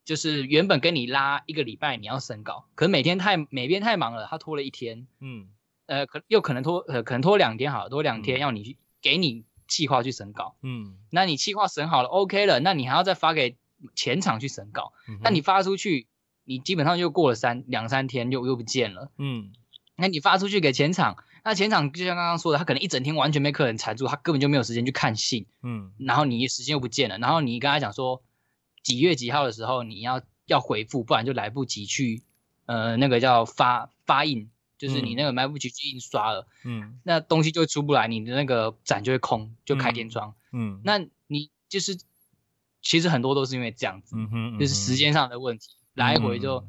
[0.07, 5.49] 就是原本跟你拉一个礼拜，你要审稿，可是每天太美编太忙了，他拖了一天，嗯，
[5.85, 13.57] 呃，可又可能拖，呃，可能拖两天好了，拖两天要你去、嗯、给你计划去审稿，嗯，那你计划审好了，OK 了，那你还要再发给
[13.95, 16.07] 前场去审稿，嗯、那你发出去，
[16.43, 19.51] 你基本上就过了三两三天又又不见了，嗯，
[19.95, 28.23] 那你发出去给前场，那前场就像刚刚说的，他可能一整天完全被客人缠住，他根本就没有时间去看信，嗯，然后你时间又不见了，然后你跟他讲说。
[28.83, 32.23] 几月几号的时候你要要回复，不然就来不及去，
[32.67, 41.99] 呃，那个叫发发印，就是你那个来不及去印刷了，嗯，那东西就出不来，你的那个展就会空，就开天窗，嗯，嗯，那你就是
[42.89, 46.67] 其实很多都是因为这样子，嗯哼，嗯哼，就是时间上的问题，来回就，嗯、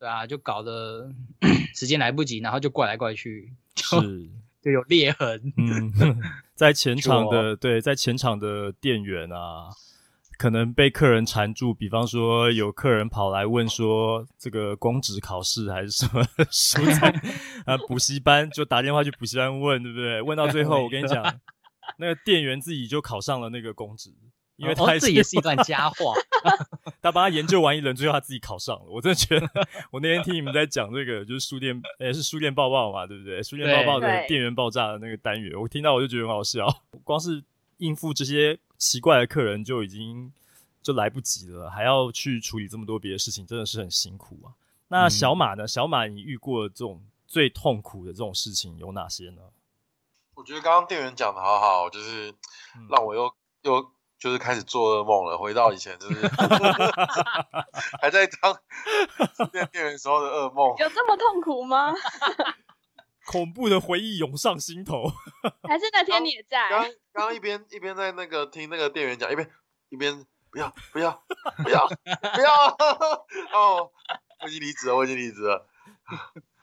[0.00, 1.10] 对啊，就搞得
[1.74, 4.28] 时间来不及，然后就怪来怪去，就是
[4.62, 5.92] 就有裂痕，嗯，
[6.54, 9.70] 在前场的对，在前场的店员啊。
[10.36, 17.08] 可能被客人缠住，比方说有客人跑来问说这个公职考试还是什么 书在
[17.64, 20.20] 啊补习班，就打电话去补习班问，对不对？
[20.20, 21.22] 问到最后，我跟你讲，
[21.98, 24.12] 那个店员自己就考上了那个公职，
[24.56, 26.14] 因为他、哦、这也是一段佳话。
[27.00, 28.84] 他帮他研究完一轮，最后他自己考上了。
[28.88, 29.48] 我真的觉得，
[29.90, 33.42] 我那天听你们在讲这个，就是书店，诶是书店报报嘛，对不对？
[33.42, 36.66] 书店报报的店员爆炸的那个单元，我听到我就觉得很好笑，
[37.02, 37.42] 光是
[37.78, 38.58] 应付这些。
[38.76, 40.30] 奇怪的客人就已经
[40.82, 44.52] 就来不及了，还要去处理这么多别的事情，真的是很辛苦啊。
[44.88, 45.64] 那小马呢？
[45.64, 49.40] 嗯、小马，你遇过这种最痛苦的这种事情有哪些呢？
[50.34, 52.34] 我觉得刚刚店员讲的好好，就是
[52.90, 53.90] 让我又、嗯、又
[54.24, 56.26] 就是开始做噩梦了，回到以前就是
[58.00, 58.58] 还在当
[59.52, 60.74] 店店员时候的噩梦。
[60.78, 61.92] 有这么痛苦吗？
[63.28, 65.04] 恐怖的回忆涌上心头，
[65.68, 66.70] 还是那天你也在？
[66.70, 66.90] 刚刚
[67.26, 69.50] 刚一边一边在那个听那个店员讲，一边
[69.90, 71.22] 一边不要不要
[71.62, 72.66] 不要不要
[73.52, 73.90] 哦，
[74.42, 75.66] 我已经离职了，我已经离职了，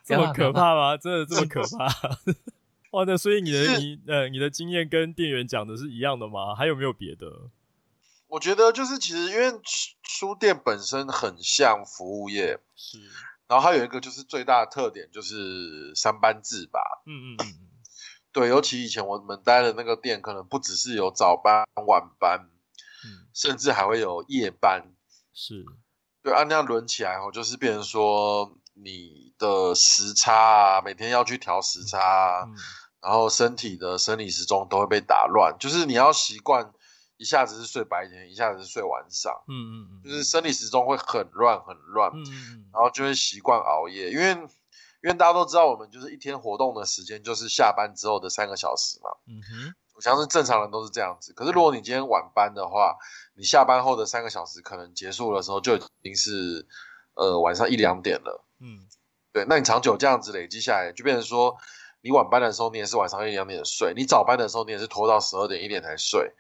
[0.04, 0.98] 这么可怕吗？
[0.98, 1.86] 真的这么可怕？
[2.92, 6.56] 哇，那所以你的你呃你的经验跟店员讲的是一样的吗？
[6.56, 7.50] 还有没有别的？
[8.28, 9.60] 我觉得就是其实因为
[10.04, 13.00] 书店本身很像服务业，是。
[13.48, 17.68] 然后还有一个就是最大的特点就是三班制吧，嗯嗯嗯，
[18.32, 22.50] 对，尤其以前我们待的那个店，可能不只是有早班、晚班，
[23.04, 24.94] 嗯，甚至还会有夜班，
[25.34, 25.66] 是，
[26.24, 32.56] 对，按那样轮起来后，就是变成说你的时差啊，每天要去调时差啊，嗯，
[33.02, 36.72] 然后身体的生理时钟都会被打乱，就是你要习惯。
[37.18, 51.32] 一下子是睡白天，一下子是睡晚上，嗯嗯嗯，就是生理时钟会很乱很乱，嗯嗯，然后就会习惯熬夜，因为因为大家都知道我们就是一天活动的时间就是下班之后的三个小时嘛，嗯哼，我相信正常人都是这样子。
[51.34, 52.98] 可是如果你今天晚班的话，
[53.36, 56.66] 你下班后的三个小时可能结束的时候就已经是
[57.14, 58.88] 呃晚上一两点了，嗯，
[59.32, 61.56] 对，那你长久这样子累积下来，就变成说
[62.02, 66.34] 你晚班的时候你也是晚上一两点睡，你早班的时候你也是拖到十二点一点才睡。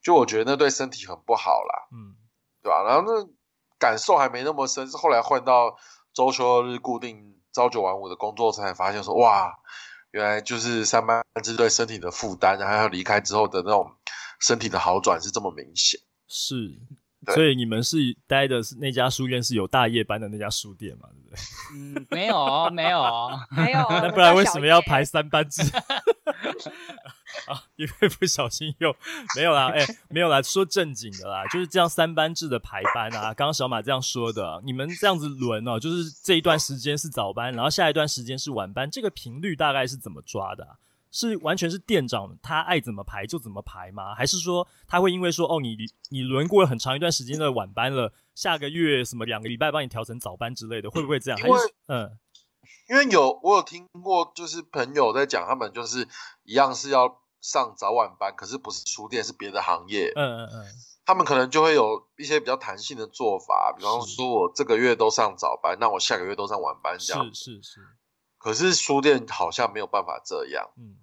[0.00, 2.14] 就我觉得那对身体很不好啦，嗯，
[2.62, 2.84] 对吧？
[2.84, 3.28] 然后那
[3.78, 5.76] 感受还没那么深，是后来换到
[6.12, 9.58] 周休日固定朝九晚五的工作才发现说，哇，
[10.12, 13.92] 原来就是上班是对身体的负担，然后要离开之后的那种
[14.40, 16.00] 身体的好转是这么明显。
[16.28, 16.54] 是，
[17.34, 21.08] 所以你们是待的是那家书院是有大夜班的那家书店嘛？
[21.12, 21.38] 对不对？
[21.74, 23.86] 嗯，没有，没有， 没有。
[23.90, 25.62] 那不然为什么要排三班制？
[27.46, 28.94] 啊，因为不小心又
[29.36, 33.34] 没有啦，哎、欸，没有啦，说正经的啦，就是这样三班制的排班啊。
[33.34, 40.76] 刚刚小马这样说的，你们这样子轮哦，就是这一段时间是早班，然后下一段时间是晚班，这个频率大概是怎么抓的啊？
[41.18, 44.14] 是完全是店长他爱怎么排就怎么排吗？
[44.14, 45.76] 还是说他会因为说哦，你
[46.10, 51.38] 你轮过了很长一段时间的晚班了，下个月什么两个礼拜帮你调成早班之类的，会不会这样？
[51.40, 52.18] 还是嗯，
[52.88, 56.06] 因为有我有听过，就是朋友在讲，他们就是
[56.44, 57.20] 一样是要。
[57.40, 60.12] 上早晚班，可是不是书店，是别的行业。
[60.16, 60.66] 嗯嗯嗯，
[61.06, 67.24] 他们可能就会有一些比较弹性的做法，比方说我这个月都上早班，那我下个月都上晚班这样。
[67.32, 67.80] 是是是。
[68.38, 70.68] 可是书店好像没有办法这样。
[70.76, 70.96] 嗯，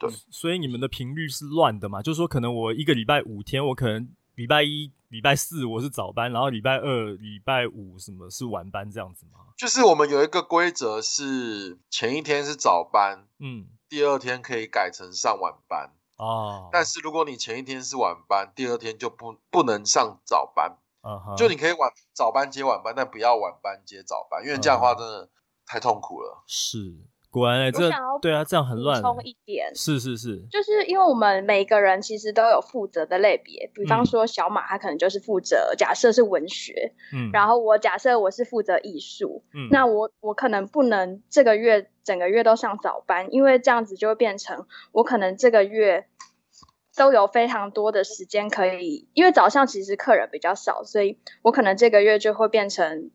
[0.00, 0.10] 对。
[0.30, 2.02] 所以你们的频率是乱的嘛？
[2.02, 9.52] 就是说，可能我一个礼拜五天，我可能礼拜一礼拜四我是早班，然后礼拜二、礼拜五什么是晚班这样子吗？
[9.56, 16.70] 就是我们有一个规则是前一天是早班，嗯，第二天可以改成上晚班哦。
[16.72, 20.78] 但是如果你前一天是晚班，第二天就不不能上早班。
[21.34, 25.30] 就你可以晚早班接晚班，但不要晚班接早班，因为这样的话真的
[25.64, 26.44] 太痛苦了。
[26.46, 26.94] 是。
[27.30, 27.88] 果然哎、欸，这
[28.20, 29.00] 对啊，这样很乱。
[29.00, 46.06] 补充一点，是是是，就是因为我们每个人其实都有负责的类别，比方说小马他可能就是负责，嗯、假设是文学，嗯，然后我假设我是负责艺术，嗯，那我我可能不能这个月整个月都上早班，因为这样子就会变成我可能这个月
[46.96, 53.12] 都有非常多的时间可以，因为早上其实客人比较少，所以我可能这个月就会变成。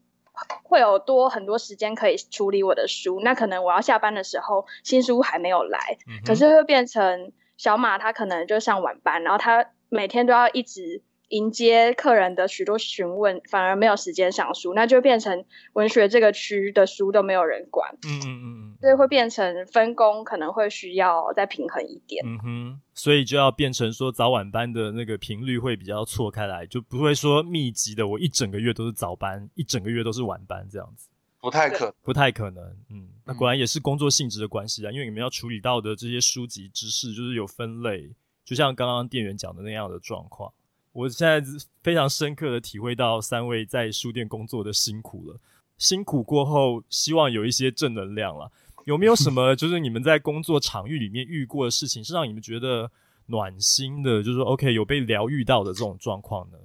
[0.64, 22.82] 会有多很多时间可以处理我的书，那可能我要下班的时候新书还没有来，嗯、可是会变成小马他可能就上晚班，然后他每天都要一直迎接客人的许多询问，反而没有时间上书，那就变成文学这个区的书都没有人管，嗯嗯嗯，所以会变成分工可能会需要再平衡一点，嗯哼。
[22.94, 31.10] 所以就要变成说早晚班的那个频率会比较错开来，就不会说密集的，我一整个月都是早班，一整个月都是晚班这样子，
[31.42, 32.64] 不太可，不太可能。
[32.90, 38.10] 嗯，那果然也是工作性质的关系啊，因为你们要处理到的这些书籍知识就是有分类，
[38.46, 40.54] 就像刚刚店员讲的那样的状况。
[40.96, 41.44] 我现在
[41.84, 45.38] 非常深刻的体会到三位在书店工作的辛苦了，
[45.78, 48.50] 辛苦过后，希望有一些正能量了。
[48.86, 52.90] 有没有什么就是你们在工作场域里面遇过的事情，是让你们觉得
[53.26, 54.24] 暖心的？
[54.24, 56.58] 就是说，OK，有被疗愈到的这种状况呢？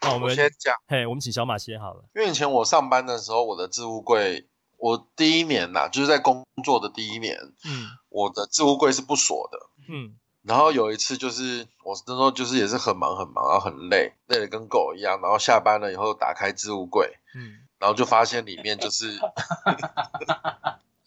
[0.00, 2.04] 那我们我先讲，嘿，我们请小马先好了。
[2.14, 4.46] 因为以前我上班的时候，我的置物柜，
[4.78, 9.58] 我第一年呐，就是在工作的第一年，嗯，我的置物柜是不锁的，
[9.92, 10.14] 嗯。
[10.44, 15.20] 然后有一次就是我那时候就是也是很忙很忙，然后很累，累得跟狗一样。
[15.22, 19.18] 然后下班了以后打开置物柜，嗯，然后就发现里面就是。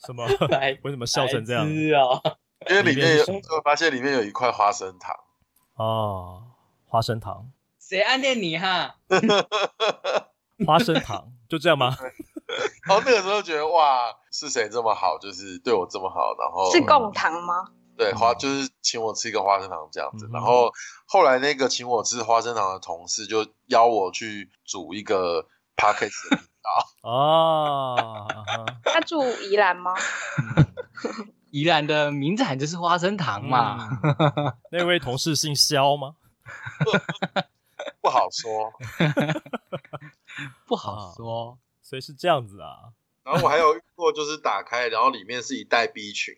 [0.05, 0.25] 什么？
[0.83, 1.67] 为什么笑成这样？
[1.67, 5.13] 因为里面有，就发现里面有一块花生糖。
[5.75, 6.43] 哦，
[6.85, 7.51] 花生糖。
[7.79, 8.95] 谁暗恋你哈？
[10.65, 11.95] 花生糖就这样吗？
[12.87, 17.71] 然后那个时候觉得哇，是谁这么好，就是对我这么好，然后是贡糖吗？
[17.97, 20.29] 对，花就是请我吃一个花生糖这样子。
[20.31, 20.71] 然后
[21.05, 26.37] 后来那个请我吃花生糖的同事就邀我去煮一个 Podcast
[27.01, 28.27] 哦，
[28.83, 29.93] 他住宜兰吗？
[31.51, 33.99] 宜兰的名产就是花生糖嘛。
[34.03, 36.15] 嗯、那位同事姓肖吗？
[38.01, 38.71] 不好说，
[40.67, 42.93] 不好说，所以是这样子啊。
[43.23, 46.35] 然后我还有遇过，就是打开，然后里面是一袋 B 群。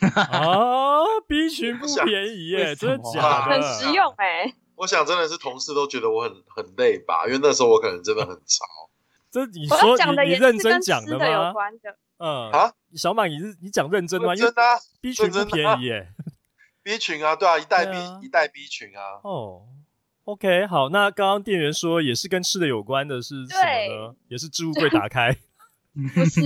[0.14, 3.54] 啊，B 群不便宜耶，真的假的？
[3.54, 4.54] 很实用哎。
[4.76, 8.64] 我想真的是同事都觉得我很很累吧，因为那时候我可能真的很潮。
[9.30, 11.52] 这你说你你认真讲的吗？
[12.18, 14.34] 嗯啊，小马你是你讲认真的吗？
[14.36, 16.08] 真的啊，B 群不便宜耶。
[16.82, 19.20] B 群啊，对啊，一袋 B 一袋 B 群啊。
[19.22, 19.62] 哦
[20.24, 24.14] ，OK，好，那刚刚店员说也是跟吃的有关的是什么呢？
[24.28, 25.36] 也是置物柜打开？
[26.14, 26.42] 不是，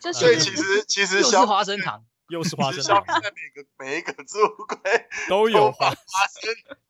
[0.00, 2.02] 这所以其实其实是花生糖。
[2.28, 4.78] 又是花生糖，在每个每一个 置物柜
[5.28, 5.96] 都有花生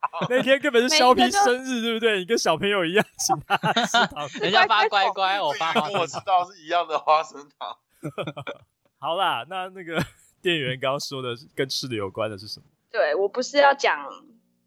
[0.01, 0.27] 糖。
[0.31, 2.19] 那天根本是肖皮生日，对不对？
[2.21, 6.01] 你跟小朋友一样，请他 吃糖，人家发乖乖，我发花生糖。
[6.01, 7.77] 我知道是一样的花生糖。
[8.99, 10.01] 好啦，那那个
[10.41, 12.67] 店员刚刚说的跟吃的有关的是什么？
[12.93, 14.09] 对，我不是要讲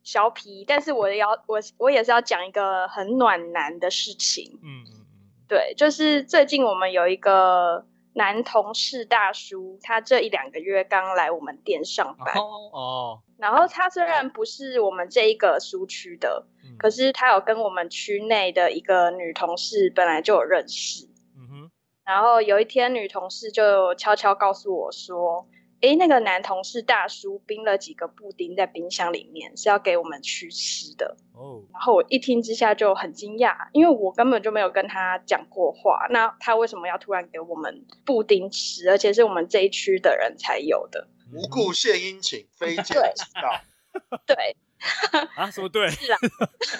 [0.03, 4.59] 肖皮但是我要我我也是要讲一个很暖男的事情。
[4.61, 5.05] 嗯嗯嗯，
[5.47, 7.85] 对，就是最近我们有一个。
[8.17, 13.19] 男同事大叔，他这一两个月刚来我们店上班哦，oh, oh.
[13.37, 21.71] 然后他虽然不是我们这一个书区的，嗯、可是他有跟我们区内的一个女同事本来就有认识，嗯哼，
[22.03, 25.47] 然后有一天女同事就悄悄告诉我说。
[25.81, 31.17] 诶，那个男同事大叔冰了几个布丁在冰箱里面，是要给我们去吃的。
[31.33, 31.63] 哦，oh.
[31.73, 41.07] 然后我一听之下就很惊讶，因为我根本就没有跟他讲过话，那他为什么要突然给我们布丁吃，而且是我们这一区的人才有的？
[41.31, 43.61] 无故献殷勤，非奸即盗。
[44.25, 44.55] 对。
[45.35, 45.89] 啊，说对。
[45.89, 46.17] 是啊。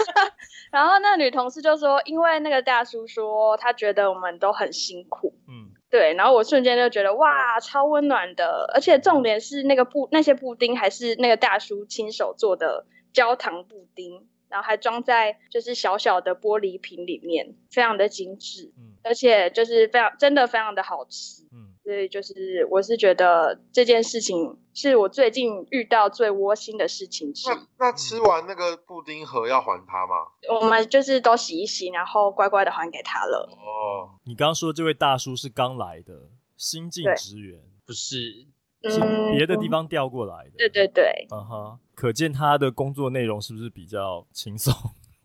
[0.72, 5.34] 然后那女同事就说，因为那个大叔说他觉得我们都很辛苦。
[5.48, 5.72] 嗯。
[5.90, 27.54] 对，然后我瞬间就觉得哇，超温暖的，而且重点是那个布那些布丁还是那个大叔亲手做的焦糖布丁，然后还装在就是小小的玻璃瓶里面，非常的精致，嗯，而且就是非常真的非常的好吃，嗯，所以就是我是觉得这件事情是我最近遇到最窝心的事情之一。
[27.54, 30.16] 那那吃完那个布丁盒要还他吗？
[30.60, 33.50] 我们就是都洗一洗，然后乖乖的还给他了。
[33.50, 38.48] 哦，你刚刚说这位大叔是刚来的新进职员，不是？
[38.84, 39.00] 是
[39.32, 40.52] 别的地方调过来的。
[40.58, 41.26] 对对对。
[41.32, 44.74] 嗯哼，可见他的工作内容是不是比较轻松？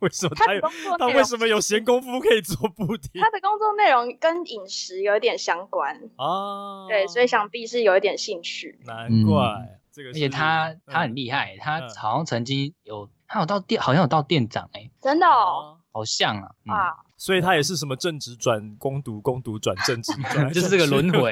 [0.03, 3.21] 为什么他有他，他为什么有闲工夫可以做布丁？
[3.21, 8.77] 他的工作内容跟饮食有点相关啊，对，所以想必是有一点兴趣。
[8.85, 20.11] 难怪、嗯、这个，而且他他很厉害，他好像曾经有他有到店，好像有到店长哎、欸，真的哦，好像啊啊、嗯，所以他也是什么正职转攻读，攻读转正职，
[20.53, 21.31] 就是这个轮回。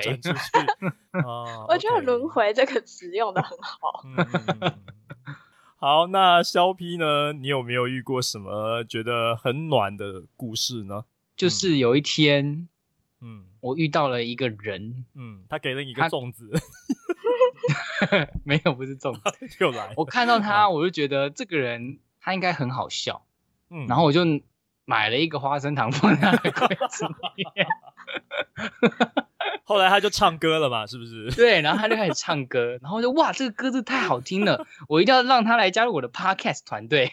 [1.11, 4.03] 啊， 我觉得轮回这个词用的很好。
[4.05, 4.73] 嗯
[5.83, 7.33] 好，那肖 P 呢？
[7.33, 11.05] 你有没有遇过什么觉得很暖的故事呢？
[11.35, 12.67] 就是有一天，
[13.19, 16.51] 嗯，我遇到了一个人，嗯，他给了你一个粽子，
[18.45, 19.21] 没有，不是粽子，
[19.59, 19.91] 又来。
[19.97, 23.25] 我看到他，我就觉得这个人他应该很好笑，
[23.71, 24.21] 嗯，然后我就
[24.85, 27.65] 买了一个花生糖放在他的柜子里面。
[29.71, 31.31] 后来他就唱歌了嘛，是不是？
[31.37, 37.09] 对，然后他就开始唱歌， 然后就哇，这个歌字太好听了， 我一定要让他来加入我的 podcast 团队。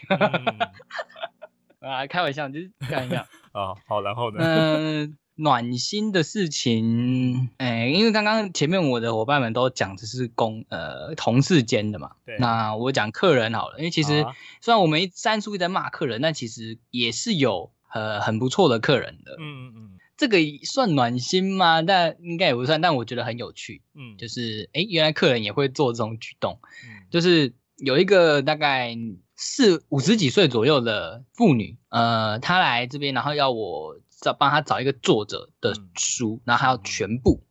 [1.79, 3.75] 嗯、啊，开玩笑，就是看一下啊。
[3.87, 4.39] 好，然后呢？
[4.41, 12.37] 嗯、呃，暖心的事情，哎，因为刚刚前面我的伙伴们都讲的是公呃同事间的嘛，对。
[12.39, 19.37] 那我讲客人好了，因为其实、啊、虽然我们三叔一直在骂客人，但其实也是有呃很不错的客人的。
[19.39, 19.98] 嗯嗯嗯。
[20.19, 21.81] 这个算暖心吗？
[21.81, 23.81] 但应该也不算，但我觉得很有趣。
[23.95, 26.59] 嗯，就是哎，原来客人也会做这种举动。
[26.83, 28.97] 嗯，就是有一个大概
[29.37, 37.41] 四五十几岁左右的妇女，呃，她来这边，然后要我找帮她找一个作者的书，嗯、然后还要全部、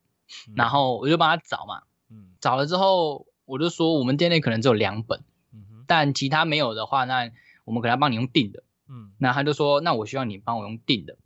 [0.49, 1.85] 嗯，然后我就帮她找嘛。
[2.11, 7.31] 嗯，找了之后，我就说我们店内可能只有两本，嗯，但其他没有的话，那
[7.65, 8.63] 我们可能要帮你用订的。
[8.91, 11.17] 嗯，那他就说，那我需要你帮我用订的。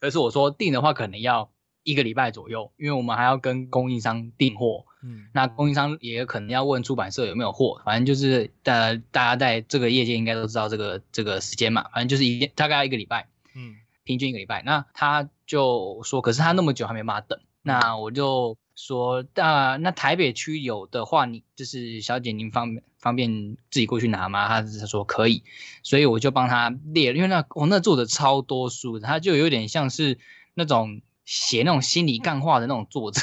[0.00, 1.50] 可是我说订的话，可能要
[1.82, 4.86] 一个礼拜左右，因为我们还要跟供应商订货。
[5.02, 13.28] 嗯，那供应商也可能要问出版社有没有货，反正就是大大家在这个业界应该都知道这个这个时间嘛，反正就是一大概要一个礼拜。
[13.54, 14.62] 嗯，平均一个礼拜。
[14.62, 17.40] 那他就说，可是他那么久还没办法等。
[17.62, 24.46] 那我就说，那那台北区有的话，你就是小姐您方便方便自己过去拿吗？
[24.46, 25.42] 他他说可以，
[25.82, 30.18] 所以我就帮他列了，因为那我、哦、那作者超多书，他就有点像是
[30.54, 33.20] 那种写那种心理干话的那种作者，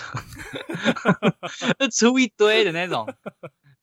[1.79, 3.07] 就出一堆的那种，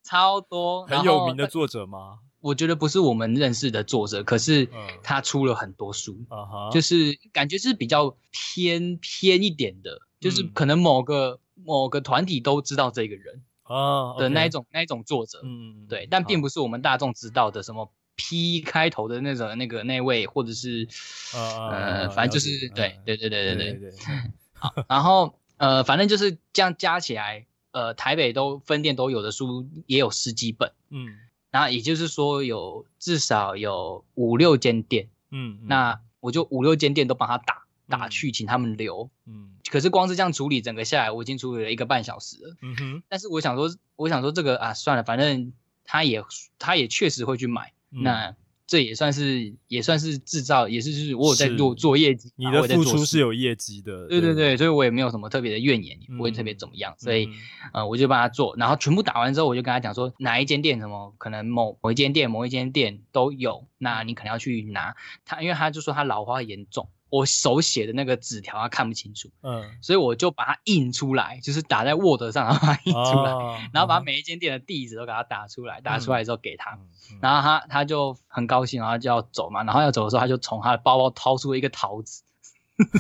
[0.03, 2.19] 超多很有名的作者吗？
[2.41, 4.69] 我觉得不是我们认识的作者，可是
[5.03, 10.01] 他出了很多书，嗯、就是感觉是比较偏偏一点的。
[10.21, 20.87] 就是可能某个、嗯、某个团体都知道这个人啊的那一种、哦 okay、那一种作者，嗯，对，但并不是我们大众知道的什么 P 开头的那种那个那位，或者是
[21.35, 23.93] 呃、呃，反正就是对对对对对对对。
[24.55, 31.19] 好，然后呃，反正就是这样加起来，呃，台北都分店都有的书也有十几本，嗯，
[31.51, 37.64] 然后也就是说有至少有五六间店，嗯，那我就五六间店都帮他打。
[37.89, 43.03] 打去请他们留，嗯，可是光是这样处理整个下来，我已经处理了一个半小时了，嗯哼。
[43.09, 45.53] 但是我想说，我想说这个啊，算了，反正
[45.85, 46.23] 他也
[46.59, 48.35] 他也确实会去买，嗯、那
[48.67, 57.33] 这也算是也算是制造，也是就是我有在做做业绩，你的付出是有业绩的，对对对，所以我也没有什么特别的怨言，也不会特别怎么样，嗯、所以、嗯、
[57.75, 64.97] 呃我就帮他做，然后全部打完之后，我就跟他讲说哪一间店什么可能某某一间店某一间店都有，那你可能要去拿。
[65.27, 66.89] 他，因为他就说他老花严重。
[67.15, 82.23] 我手写的那个纸条他看不清楚，嗯，所以我就把它印出来，就是打在 Word 上，然后把它印出来，哦，然后把每一间店的地址都给他打出来，嗯，打出来之后给他，嗯，然后他他就很高兴，然后就要走嘛，然后要走的时候，他就从他的包包掏出了一个桃子，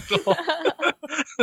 [0.07, 0.35] 说，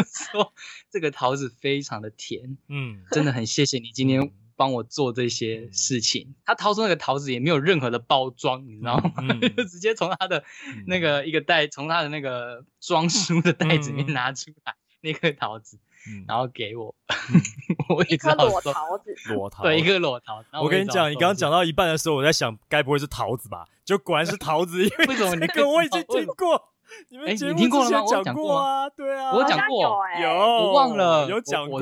[0.34, 0.54] 说
[0.90, 4.32] 这个桃子非常的甜，嗯，真的很谢谢你今天。
[4.62, 9.12] 帮我做这些事情，他掏出那个桃子也没有任何的包装，你知道吗？
[9.18, 10.44] 嗯、 就直接从他的
[10.86, 16.94] 那个一个袋，从、嗯、他的那个装书的袋子里面拿出来、嗯、那颗桃子、嗯，然后给我。
[17.10, 17.42] 嗯、
[17.98, 20.44] 我也知道一颗裸桃子，裸桃，对，一个裸桃。
[20.62, 23.66] 我，跟你讲，你刚刚讲到一半的时候，我在想，该不会是桃子吧？
[23.84, 26.70] 就果然是桃子，因为， 为什么你跟我已经听过？
[27.10, 29.82] 你们节目你听过吗之前讲过啊，对啊，我讲过，
[30.22, 31.80] 有我忘了，有讲过。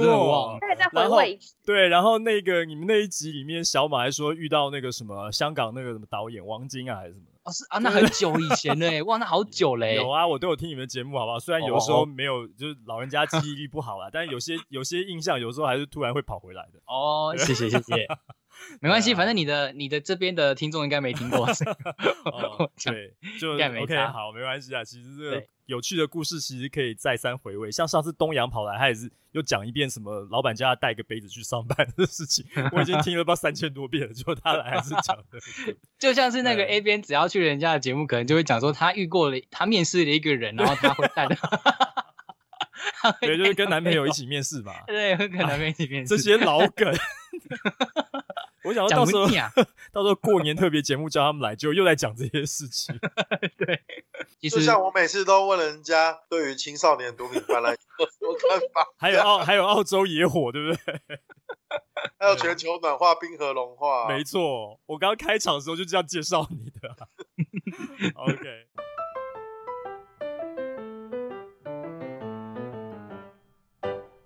[1.66, 7.26] 对，然后那个你们那一集里面，小马还说遇到那个什么香港那个什么导演王晶啊，还是什么？
[7.43, 9.95] 哦，是啊，那很久以前嘞，哇，那好久嘞。
[9.95, 11.39] 有啊，我都有听你们节目，好不好？
[11.39, 16.80] 虽然有时候没有，就是老人家记忆力不好啦，但是有些有些印象，有时候还是突然会跑回来的。
[16.86, 18.07] 哦，谢谢谢谢，
[18.82, 21.45] 没关系，反正你的你的这边的听众应该没听过。
[22.32, 24.84] 哦，对，就应该没 OK，差好，没关系啊。
[24.84, 27.72] 其实这个有趣的故事，其实可以再三回味。
[27.72, 35.39] 像上次东阳跑来，他也是又讲一遍什么老板叫他带个杯子去上班的事情， 我已经听了不知道三千多遍了，结果他来还是讲的。
[35.99, 41.38] 就像是那个 A 边，只要去人家的节目，可能就会讲说他遇过了，他面试了一个人，然后他会带的。
[43.22, 44.74] 对，就是跟男朋友一起面试嘛。
[44.88, 46.10] 对，会跟男朋友一起面试。
[46.10, 46.93] 这些老梗，
[48.64, 49.28] 我想要到时候。
[49.91, 52.95] 到时候过年特别节目叫他们来，就又在讲这些事情。
[53.57, 53.82] 对，
[54.39, 60.99] 其就实像我每次都问人家对于青少年毒品泛滥有什么看法， 还有澳还有澳洲野火，对不对？
[62.20, 67.07] 还有全球暖化、冰河融化，没错，我刚刚开场的时候就这样介绍你的啊。
[68.16, 68.68] OK。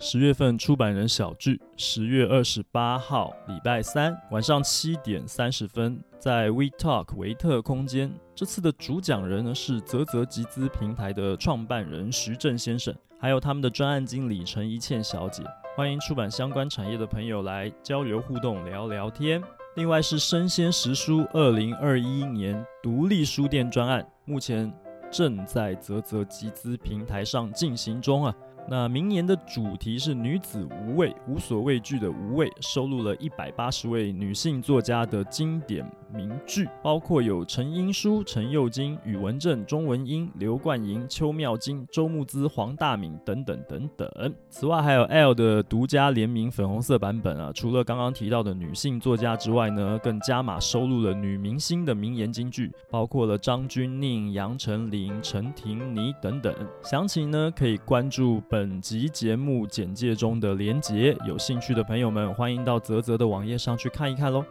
[0.06, 8.14] 十月份出版人小聚，十月二十八号礼拜三晚上七点三十分，在 We Talk 维特空间。
[8.36, 15.41] 这次的主讲人呢是泽泽集资平台的创办人徐正先生，还有他们的专案经理陈怡倩小姐。
[15.74, 19.41] 欢迎出版相关产业的朋友来交流互动，聊聊天。
[19.78, 24.70] 另外是生鲜时书二零二一年独立书店专案，目前
[25.10, 28.36] 正在泽泽集资平台上进行中啊。
[28.70, 44.34] 那明年的主题是女子无畏，无所畏惧的无畏，收录了一百八十位女性作家的经典名句，包括有陈英书、陈幼金、宇文正、钟文英、刘冠莹、邱妙金、周慕姿、黄大敏等等等等。
[44.49, 56.53] 此外，还有 L 的独家联名粉红色版本啊，除了刚刚提到的女性作家之外呢，更加码收录了女明星的名言金句，包括了张钧甯、杨丞琳、陈婷妮等等。
[56.82, 58.41] 详情呢，可以关注。
[58.54, 64.45] 本集节目简介中的连结，有兴趣的朋友们欢迎到泽泽的网页上去看一看喽。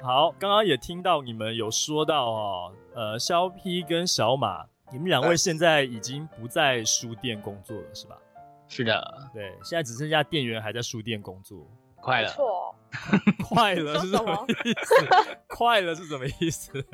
[0.00, 8.16] 好，刚刚也听到你们有说到哦，呃，肖 P 跟小马，你们两位现在已经不在书店工作了，是吧？
[8.68, 11.66] 是的，对，现在只剩下店员还在书店工作，
[11.96, 12.72] 快了，错，
[13.42, 14.94] 快了是什么意思？
[15.48, 16.86] 快了是什么意思？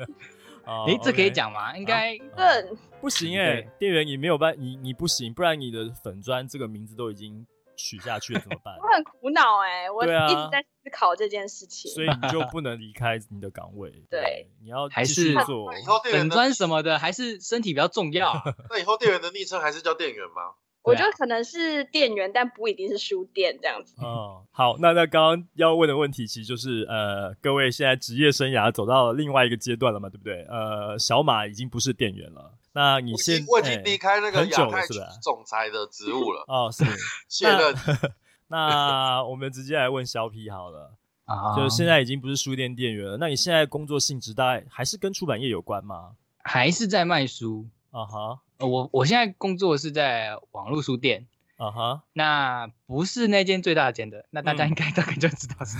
[0.65, 1.75] 哎，这可以讲吗？
[1.77, 7.45] 应该这不行哎，店员你没有办，你你不行，不然你的粉砖这个名字都已经
[7.75, 8.75] 取下去了，怎么办？
[8.81, 13.89] 我很苦恼哎，我一直在思考这件事情，所以你就不能离开你的岗位。
[14.11, 15.71] 对，你要还是做
[16.03, 18.33] 粉砖什么的，还是身体比较重要。
[18.69, 20.53] 那以后店员的昵称还是叫店员吗？
[20.81, 23.93] 我觉得可能是店员，但不一定是书店这样子。
[24.01, 30.43] 哦，好，那那刚刚要问的问题，其实就是呃，各位现在职业生涯走到了另外一个阶段了嘛，对不对？
[30.45, 34.87] 呃，小马已经不是店员了，那你现我已经离开那个亚太？
[35.21, 36.43] 总裁的职务了。
[36.47, 36.85] 哦，是
[37.27, 37.75] 卸任。
[38.47, 46.15] 那我们直接来问肖皮好了， 啊，就是现在已经不是书店店员了，那你现在工作性质大概还是跟出版业有关吗？
[46.41, 47.67] 还是在卖书？
[47.91, 48.39] 啊哈。
[48.59, 52.01] 我我现在工作是在网络书店，啊哈、uh，huh.
[52.13, 55.77] 那不是那间最大间的，那大家应该大概就知道是。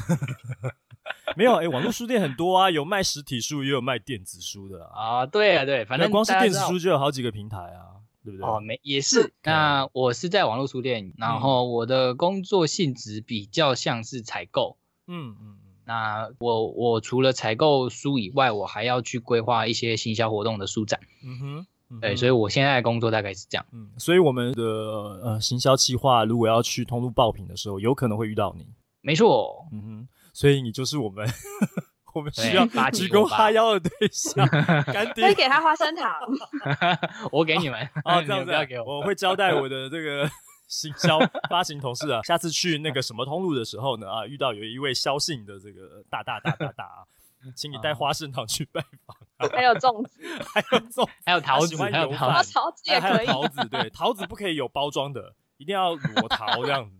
[0.64, 0.72] 嗯、
[1.36, 5.20] 没有哎、欸，网络书店很多啊，有卖实体书，也有卖电子书的啊。
[5.20, 8.48] 啊，对啊，对，反正光是电子书就有好几个平台啊，对不对？
[8.48, 9.34] 哦，没也是。
[9.44, 14.78] 那我是在网络书店，然后我的工作性质比较像是采购。
[15.08, 15.58] 嗯嗯嗯。
[15.86, 21.02] 那我我除了采购书以外，我还要去规划一些行销活动的书展。
[21.24, 21.68] 嗯哼。
[22.00, 23.66] 对，所以我现在的工作大概是这样。
[23.72, 28.68] 嗯，所以我们的呃行销企划，如果要去通路爆品的时候，有可能会遇到你。
[29.02, 31.28] 没错，嗯哼，所以你就是我们
[32.14, 34.46] 我们需要鞠躬哈腰的对象。
[34.94, 36.14] 干爹，可以给他花生糖，
[37.32, 37.82] 我给你们。
[38.04, 40.30] 哦，这样子不要给我，我会交代我的这个
[40.68, 41.18] 行销
[41.50, 47.02] 发行同事啊，下次去那个什么通路的时候呢，啊，遇到有一位肖姓的这个大大大大大啊。
[47.56, 49.16] 请你带花生糖去拜访，
[49.52, 50.20] 还有粽子，
[50.54, 53.26] 还有粽， 还有桃子，还有桃子，桃子也可以。
[53.26, 56.96] 桃子对，桃子不可以有包装的，一定要裸桃这样子。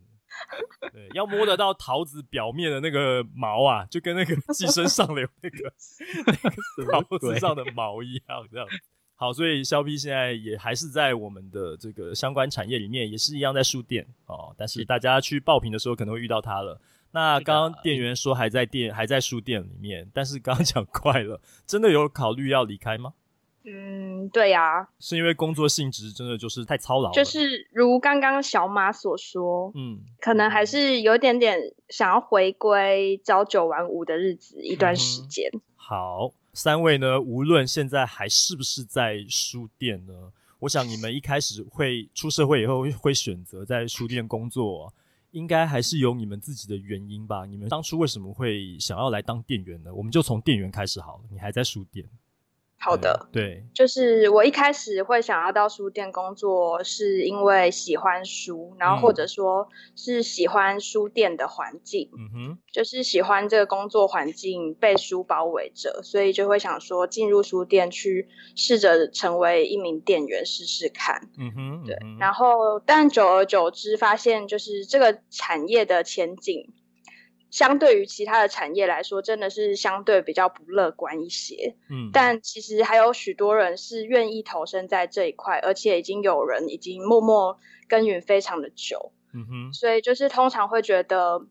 [0.94, 5.74] 对，要摸得到桃子表面的那个毛啊，就跟那个寄生上流那个
[6.28, 8.76] 那个桃子上的毛一样这样子。
[9.16, 14.56] 好，所以肖 P 现在也还是在我们的这个相关产业里面，也是一样在书店哦。
[14.58, 16.80] 但是大家去爆品的时候可能会遇到他了。
[17.12, 23.14] 那刚刚店员说还在店，还在书店里面，但是刚刚 讲快了，真的有考虑要离开吗？
[23.66, 27.14] 嗯，对呀、啊，是因为工作性质真的就是太操劳了。
[27.14, 35.50] 就是如刚刚小马所说，嗯，可能还是有点点想要回归朝九晚五的日子一段时间。
[35.54, 44.92] 嗯、好，三位呢，无论现在还是不是在书店呢，我想你们一开始会出社会以后会选择在书店工作，
[45.32, 47.46] 应该还是有你们自己的原因吧？
[47.46, 49.94] 你们当初为什么会想要来当店员呢？
[49.94, 51.24] 我们就从店员开始好了。
[51.30, 52.06] 你还在书店。
[52.82, 59.68] 好的，对，就是我一开始会想要到书店工作，是因为喜欢书，然后或者说
[59.98, 76.74] 是喜欢书店的环境，嗯哼，就是喜欢这个工作环境被书包围着，所以就会想说进入书店去试着成为一名店员试试看，嗯哼，对，然后但久而久之发现，就是这个产业的前景。
[77.52, 81.76] 相对于其他的产业来说，真的是相对比较不乐观一些。
[81.90, 89.14] 嗯，但其实还有许多人是愿意投身在这一块，而且已经有人已经默默耕耘非常的久。
[89.34, 91.48] 嗯哼，所以就是通常会觉得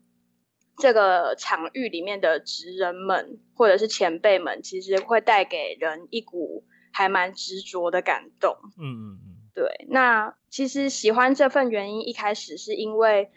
[0.77, 8.55] 这个场域里面的职人们或者是前辈们，其实会带给人一股还蛮执着的感动。
[8.77, 9.85] 嗯嗯嗯，对。
[9.89, 13.29] 那其实喜欢这份原因一开始是因为。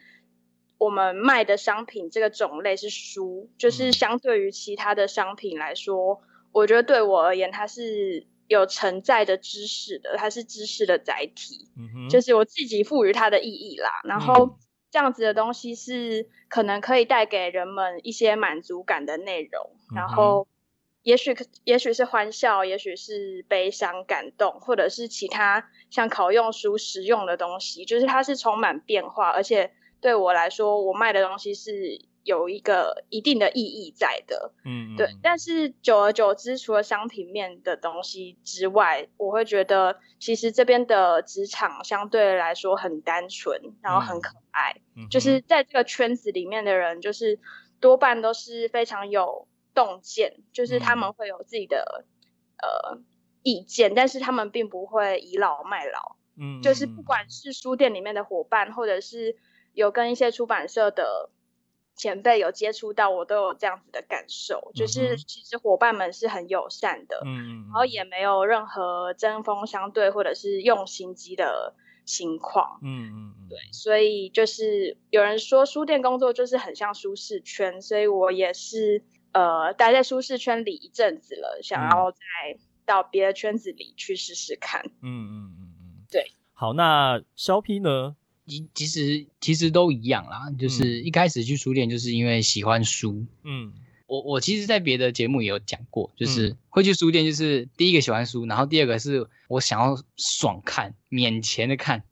[0.83, 14.01] 我们卖的商品这个种类是书，就是相对于其他的商品来说，嗯、我觉得对我而言，它是有承载的知识的，它是知识的载体，嗯，就是我自己赋予它的意义啦。
[14.03, 14.59] 然后
[14.91, 20.49] 这样子的东西是可能可以带给人们一些满足感的内容，嗯、然后
[21.05, 29.73] 也许也许是欢笑，也许是悲伤、感动，或者是其他像考用书实用的东西，就是它是充满变化，而且。
[30.03, 35.17] 对我来说，我卖的东西是有一个一定的意义在的，嗯，对。
[35.23, 44.77] 但是久而久之，除了商品面的东西之外，我会觉得其实这边的职场相对来说很单纯，然后很可爱。
[44.97, 47.39] 嗯，就是在这个圈子里面的人，就是
[47.81, 52.05] 多半都是非常有洞见，就是他们会有自己的，
[52.57, 53.03] 嗯，呃
[53.43, 56.17] 意见，但是他们并不会倚老卖老。
[56.35, 59.37] 嗯，就是不管是书店里面的伙伴，或者是
[59.75, 61.31] 有跟一些出版社的
[61.95, 82.19] 前辈有接触到，我都有这样子的感受，嗯、就是其实伙伴们是很友善的，嗯，然后也没有任何针锋相对或者是用心机的情况，嗯嗯嗯，对，所以就是有人说书店工作就是很像舒适圈，所以我也是呃待在舒适圈里一阵子了，想要再
[82.85, 88.17] 到别的圈子里去试试看，嗯嗯嗯嗯，对，好，那肖 P 呢？
[88.53, 93.25] 其其实其实都一样啦，就是一开始去书店就是因为喜欢书。
[93.45, 93.73] 嗯，
[94.07, 102.03] 我我其实，在别的节目也有讲过，就是会去书店，就是第一个喜欢书，然后第二个是我想要爽看，免钱的看，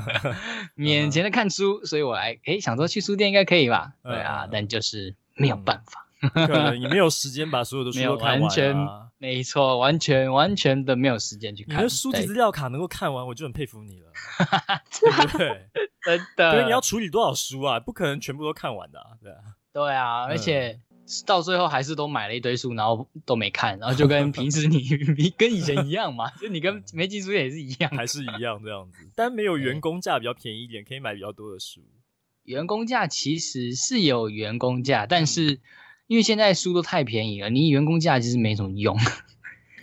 [0.74, 3.92] 免钱的看书，所以我来诶想说去书店应该可以吧？
[4.02, 6.06] 对啊，但就是没有办法。
[6.32, 8.74] 可能你没有时间把所有的书都 看完，啊，完全
[9.20, 11.76] 没错，完全完全的没有时间去看。
[11.76, 14.10] 你的书籍资料卡能够看完，我就很佩服你了，
[14.98, 15.68] 对不对？
[16.02, 17.78] 真的，因为你要处理多少书啊？
[17.78, 19.38] 不可能全部都看完的，啊，对啊。
[19.74, 20.80] 对啊，而且
[21.26, 24.80] 到最后还是都买了一堆书，然后都没看，然后就跟平时你
[25.36, 29.06] 跟以前一样嘛， 就你跟没进书店也是一样，还是一样这样子。
[29.14, 31.82] 但没有员工价比较便宜一点，可以买比较多的书。
[32.44, 35.60] 员工价其实是有员工价，但是。
[36.10, 38.98] 因为现在书都太便宜了，你员工价其实没什么用。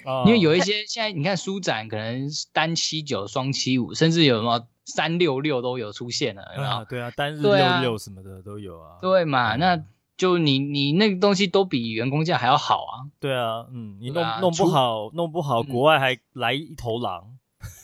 [0.04, 6.74] 哦、 因为有一些现在你看书展，可能单七九、双七五，甚至有什么三六六都有出现了，有没有？
[6.74, 8.98] 啊，对啊，单日六六什么的都有啊。
[9.02, 9.56] 对嘛？
[9.56, 9.82] 嗯、那
[10.18, 13.08] 就你你那个东西都比员工价还要好啊。
[13.22, 17.38] 对啊，嗯，你弄、啊、弄不好，弄不好，国外还来一头狼。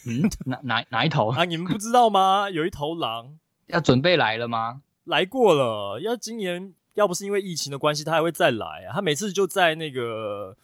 [0.05, 1.45] 嗯，哪哪哪一头 啊？
[1.45, 2.49] 你们不知道吗？
[2.49, 4.81] 有一头狼要准备来了吗？
[5.05, 6.73] 来过了，要今年。
[6.95, 8.93] 要不是因为疫情的关系，他还会再来啊！
[8.93, 10.55] 他每次就在那个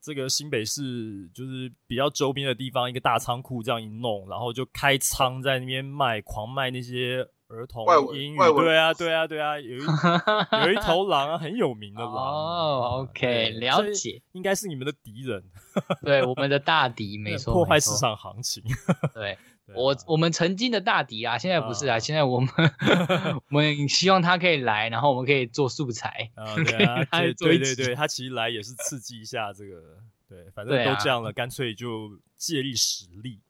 [0.00, 8.36] 这个新北市，就是比较周边的地方，一个大仓库这样一弄，然后就开仓在那边卖，狂卖那些儿童英语。
[8.36, 9.80] 对啊，对啊，对啊，有一
[10.66, 12.14] 有一头狼啊，很有名的狼。
[12.14, 15.44] 哦、oh,，OK，了解，应该是你们的敌人。
[16.02, 18.62] 对，我们的大敌，没错，破坏市场行情。
[19.12, 19.36] 对。
[19.74, 22.48] 我我们曾经的大敌啊，现在不是啊，现在我们
[23.50, 29.82] 我们希望他可以来，然后我们可以做素材啊，对啊，对对对对，他其实来也是刺激一下这个，
[30.28, 33.40] 对，反正都这样了，干脆就借力使力，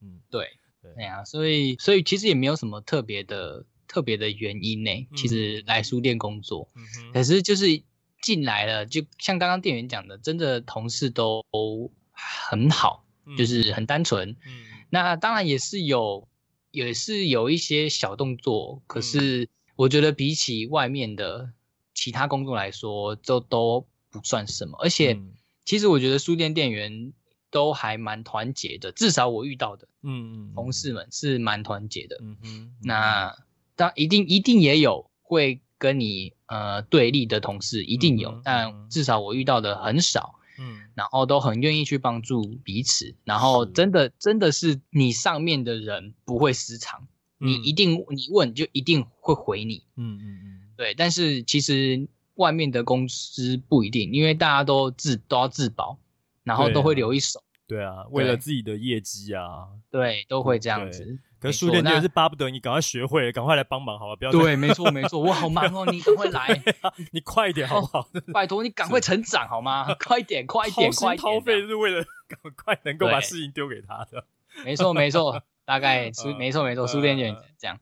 [0.00, 0.48] 嗯，对
[0.80, 1.04] 对。
[1.04, 4.90] 呀，所以所以其实也没有什么特别的特别的原因呢。
[5.10, 7.82] 嗯、其实来书店工作，嗯、可是就是
[8.22, 11.44] 进来了，就像刚刚店员讲的，真的同事都
[12.12, 14.30] 很好，嗯、就是很单纯。
[14.30, 14.64] 嗯、
[14.96, 16.26] 那当然也是有，
[16.70, 21.50] 也是有一些小动作，可是我觉得比起外面的
[21.92, 24.78] 其他工作来说，这都不算什么。
[24.80, 25.20] 而且，
[25.66, 27.12] 其实我觉得书店店员
[27.50, 32.16] 都还蛮团结的，至少我遇到的，嗯，同事们是蛮团结的。
[32.22, 33.36] 嗯哼，那
[33.74, 40.40] 当一定一定也有会跟你呃对立的同事，一定有，但至少我遇到的很少。
[40.58, 47.06] 嗯，然后都很愿意去帮助彼此，然后真的真的是你上面的人不会失常，
[47.38, 49.82] 你一定你问就一定会回你。
[49.96, 50.94] 嗯嗯嗯，对。
[50.94, 55.98] 但是其实外面的公司不一定，因为大家都自都要自保，
[56.44, 57.42] 然后都会留一手。
[57.66, 61.18] 对啊，为了自己的业绩啊，对，都会这样子。
[61.38, 64.16] 可是书店店是巴不得你赶快学会，赶快来帮忙，好吧？
[64.16, 66.62] 不要对，没错没错，我好忙哦，你赶快来，
[67.12, 68.08] 你快一点好不好？
[68.32, 69.94] 拜托你赶快成长好吗？
[70.00, 71.18] 快一点，快一点，快点！
[71.18, 74.24] 掏心掏肺是为了 赶快能够把事情丢给他的。
[74.64, 77.78] 没错没错，大概书没错没错， 书店店这样。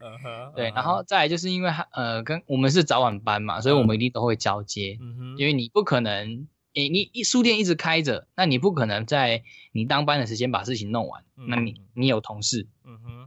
[0.57, 4.98] 对，然后再来就是因为呃，跟我们是早晚班嘛，所以我们一定都会交接，
[5.38, 6.48] 因为你不可能。
[6.74, 11.22] 诶，你一书店一直开着，那你不可能在你当班的时间把事情弄完。
[11.36, 13.23] 嗯、那你你有同事，嗯哼，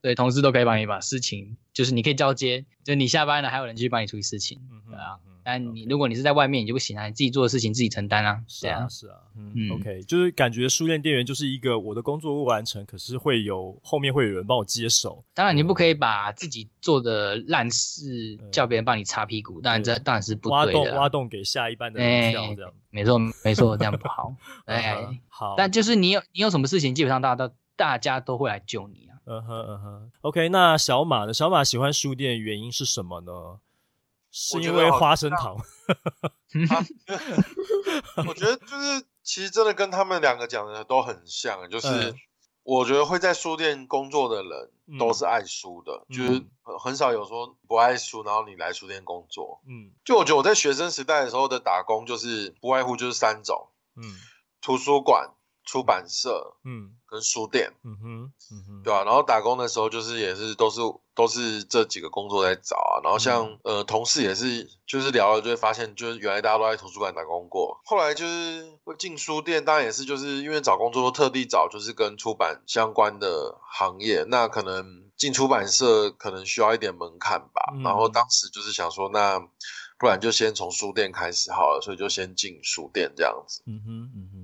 [0.00, 5.18] 对，同事都可以帮你把事情，就是你可以交接，就你下班了还有人继续帮你处理事情，对啊。
[5.44, 8.38] 但你如果你是在外面，你就不行啊，你自己做的事情自己承担啊。
[8.46, 15.24] 是啊，是啊，嗯，OK，就是感觉书店店员就是一个我的工作未完成，可是会有后面会有人帮我接手。
[15.32, 20.78] 当然，你不可以把自己做的烂事叫别人帮你擦屁股，当然这当然是不对的。
[20.78, 24.36] 挖洞挖洞给下一班的人跳，这样没错没错，这样不好。
[24.66, 25.54] 哎，好。
[25.56, 29.07] 但就是你有你有什么事情，基本上大家都大家都会来救你啊。
[29.28, 31.34] 嗯哼嗯哼，OK，那小马呢？
[31.34, 33.60] 小马喜欢书店的原因是什么呢？
[34.30, 35.56] 是因为花生糖，
[38.26, 42.14] 我觉得就是其实真的跟他们两个讲的都很像，就是
[42.62, 46.44] 我觉得会在书店工作的人都是爱书的，嗯、就是
[46.78, 49.60] 很少有说不爱书，然后你来书店工作。
[49.66, 54.02] 嗯，就我觉得我在学生时代的时候的打工，就是不外乎就是三种，嗯，
[54.60, 55.30] 图书馆。
[55.68, 60.80] 出版社，嗯，跟书店，嗯哼，嗯哼，对啊，然后打工的时候，就是也是都是
[61.14, 63.04] 都是这几个工作在找啊。
[63.04, 67.78] 然后像、嗯、呃同事也是，就是聊了就会发现，就是原来大家都在图书馆打工过。
[67.84, 74.24] 后来就是会进书店，当然也是就是因为找工作都特地找就是跟出版相关的行业。
[74.26, 77.74] 那可能进出版社可能需要一点门槛吧。
[77.74, 79.38] 嗯、然后当时就是想说，那
[79.98, 83.60] 不然就先从书店开始好了，所以就先进书店这样子。
[83.66, 84.37] 嗯哼，嗯哼。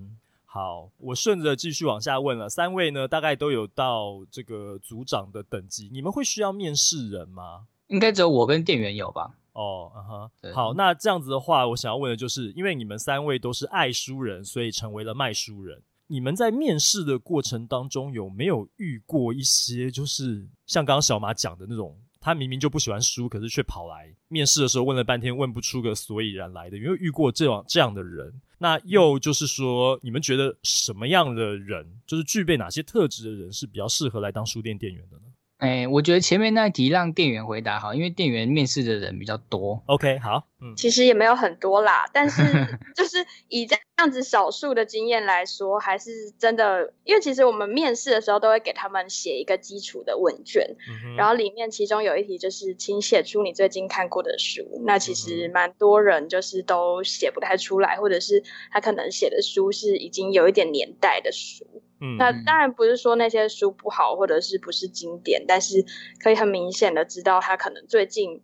[0.54, 2.48] 好，我顺着继续往下问了。
[2.48, 7.66] 三位呢，大概都有到这个组长的等级，你们会需要面试人吗？
[7.88, 9.34] 应该只有我跟店员有吧？
[9.54, 15.82] 哦，嗯哼，好，那这样子的话，我想要问的就是，因为你们三位都是爱书人，所以成为了卖书人。
[16.06, 21.98] 你们在面试的过程当中，有没有遇过一些，就是像刚刚小马讲的那种？
[22.24, 26.78] 他明明就不喜欢书，可是却跑来面试的时候问了半天，问不出个所以然来的。
[26.78, 28.32] 有没有遇过这样这样的人？
[28.56, 35.24] 那又就是说，你们觉得什么样的人，就是具备哪些特质的人，是比较适合来当书店店员的呢？
[35.58, 39.82] 哎、欸，我觉得前面那一题让店员回答好，因为店员面试的人比较多。
[39.86, 42.42] OK，好，嗯，其实也没有很多啦，但是
[42.96, 54.64] 就是以这样子少数的经验来说，还是真的，因为其实我们面试的时候都会给他们写一个基础的问卷，嗯、然后里面其中有一题就是请写出你最近看过的书。
[54.86, 58.42] 那其实蛮多人就是都写不太出来，或者是
[58.72, 61.66] 他可能写的书是已经有一点年代的书。
[62.00, 65.84] 嗯，那当然不是说那些书不好，或者是不是经典，但是
[66.22, 68.42] 可以很明显的知道他可能最近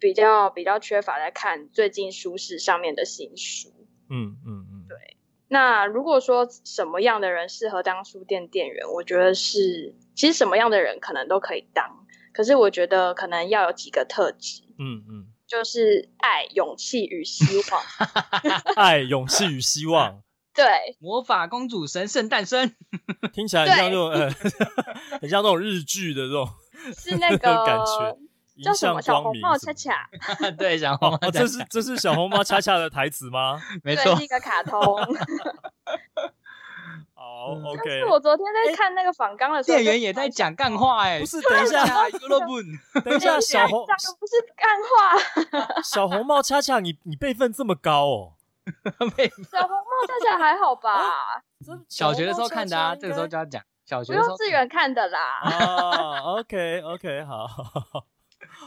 [0.00, 3.68] 比较比较缺乏在看最近书市上面的新书。
[4.08, 5.16] 嗯嗯嗯，嗯嗯对。
[5.48, 14.62] 那如果说什么样的人适合当书店店员，我觉得是其实什么样的人可能都可以当，可是我觉得可能要有几个特质。
[14.78, 17.82] 嗯嗯，嗯就是爱、勇气与希望。
[18.76, 20.22] 爱、勇气与希望。
[20.54, 20.64] 对，
[21.00, 22.74] 魔法公主神圣诞生，
[23.32, 24.30] 听起来很像那种，呃，
[25.20, 26.48] 很像那种日剧的这种，
[26.96, 28.18] 是那个感觉，
[28.62, 30.08] 叫什么小红帽恰恰？
[30.58, 33.60] 对，小 红帽，这是这是小红帽恰恰的台词吗？
[33.82, 34.80] 没错，是一个卡通。
[37.14, 37.82] 好，OK。
[37.84, 43.86] 但是我昨天在看那个仿纲的时候，店员也在讲干话，哎，不是，等一下，等一下，小红
[44.18, 44.68] 不是干
[45.68, 48.32] 话，小红帽恰恰，你你辈分这么高哦。
[49.50, 51.42] 小红帽恰恰还好吧？
[51.88, 54.14] 小学的时候看的啊，这个时候就要讲小学。
[54.14, 55.40] 幼稚园看的啦。
[55.42, 57.46] 啊，OK OK，好。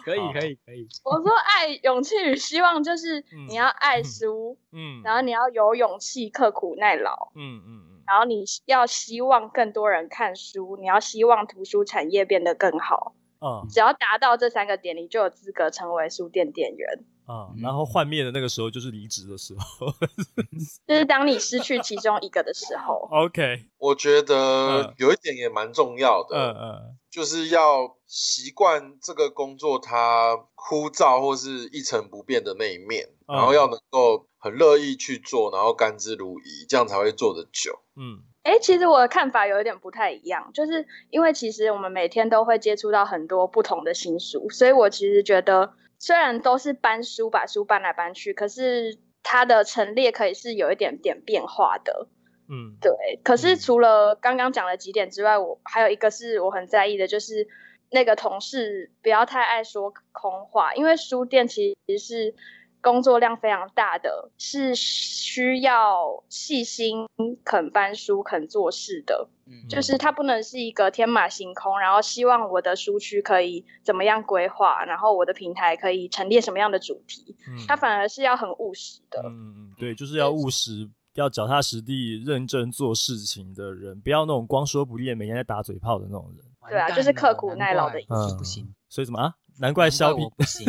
[0.04, 0.88] 可以可以可以。
[1.04, 17.06] 我说爱、勇气与希望，就是你要爱书，嗯，然后你要有勇气、刻苦耐劳，嗯嗯嗯，然后你要希望更多人看书，你要希望图书产业变得更好，嗯，只要达到这三个点，你就有资格成为书店店员。
[17.26, 19.88] 啊、嗯，然后幻灭的那个时候就是离职的时候，
[20.88, 23.08] 就是当你失去其中一个的时候。
[23.12, 37.80] OK， 我觉得有一点也蛮重要的，嗯嗯，就是要习惯这个工作它枯燥或是一成不变的那一面，嗯、然后要能够很乐意去做，然后甘之如饴，这样才会做得久。
[37.96, 45.74] 嗯，哎，其实我的看法有一点不太一样，就是因为其实我们每天都会接触到很多不同的新书，所以我其实觉得。
[46.06, 52.10] 虽然都是搬书，把书搬来搬去，可是它的陈列可以是有一点点变化的。
[52.50, 53.22] 嗯，对。
[53.24, 57.48] 可是除了刚刚讲的几点之外，我还有一个是我很在意的，就是
[57.90, 62.36] 那个同事不要太爱说空话，因为书店其实是。
[62.84, 67.08] 工作量非常大的，是需要细心、
[67.44, 69.28] 肯搬书、肯做事的。
[69.46, 77.36] 嗯，就是它不能是一个天马行空，然后希望我的书区可以怎么样规划，然后我的平台可以陈列什么样的主题。
[77.48, 79.22] 嗯，它反而是要很务实的。
[79.26, 86.46] 嗯嗯，对，就是要务实，要脚踏实地、认真做事情的人，不要那种光说不练、每天在打嘴炮的那种人。
[86.70, 88.36] 对啊，就是刻苦耐劳的意思。
[88.38, 88.74] 不行。
[88.90, 89.34] 所以怎么啊？
[89.60, 90.66] 难怪肖比不行。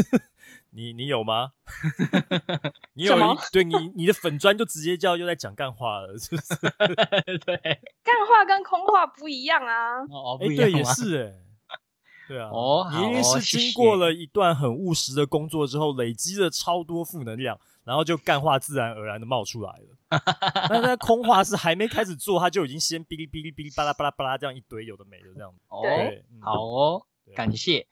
[0.75, 1.53] 你你有吗？
[2.95, 6.55] 你有一对你你的粉砖就直接叫又在讲干话了，是不是？
[7.47, 7.57] 对，
[8.03, 10.01] 干话跟空话不一样啊。
[10.11, 11.41] 哦，哎、欸，对，也是哎、 欸。
[12.27, 20.21] 对啊，哦，你一定是经过了一段很务实的工作之后，累积了超多负能量，然后就干话自然而然的冒出来了。
[20.71, 25.59] 但是空话是还没开始做，他就已经先哔哩哔哩哔哩巴拉巴拉巴拉这样一堆有的没的这样子。
[25.69, 27.07] 哦，对嗯、好哦，
[27.37, 27.87] 感谢。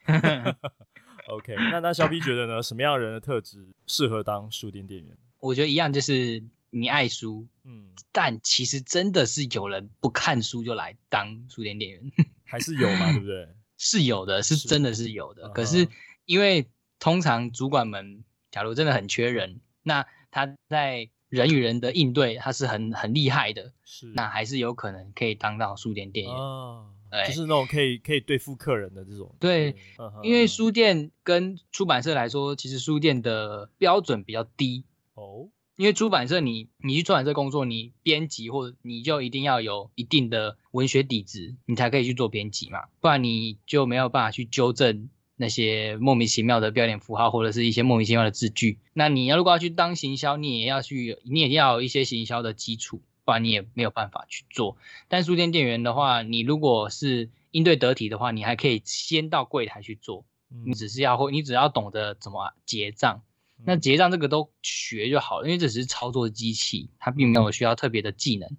[1.35, 2.61] OK，那那小 B 觉得呢？
[2.61, 5.17] 什么样的人的特质适合当书店店员？
[5.39, 12.11] 我觉得一样，就是你爱书，嗯，但其实真的是有人不看书就来当书店店员，
[12.45, 13.49] 还是有嘛，对不对？
[13.77, 15.43] 是有的，是真的是有的。
[15.47, 15.87] 是可是
[16.25, 16.69] 因为
[16.99, 26.33] 通常主管们，假如真的很缺人，那他在人与人的应对，他是很很厉害的，是那还是有可能可以当到书店店员。
[26.33, 29.35] 哦对就是那种可以可以对付客人的这种。
[29.39, 29.77] 对，对
[30.23, 34.83] 因为书店跟出版社来说，其实书店的标准比较低
[35.13, 35.49] 哦。
[35.75, 48.77] 因为出版社你，你你去出版社工作，你编辑或者你就一定要有一定的文学底子，你才可以去做编辑嘛，不然你就没有办法去纠正那些莫名其妙的标点符号或者是一些莫名其妙的字句。
[48.93, 53.01] 那你要如果要去当行销，你也要去，你也要有一些行销的基础。
[53.25, 54.77] 不然你也没有办法去做。
[55.07, 60.25] 但书店店员的话，你如果是应对得体的话，你还可以先到柜台去做。
[60.51, 63.23] 嗯、你只是要会，你只要懂得怎么结账。
[63.59, 68.49] 嗯、那结账这个都学就好了，因为这只是操作机器，它并没有需要特别的技能。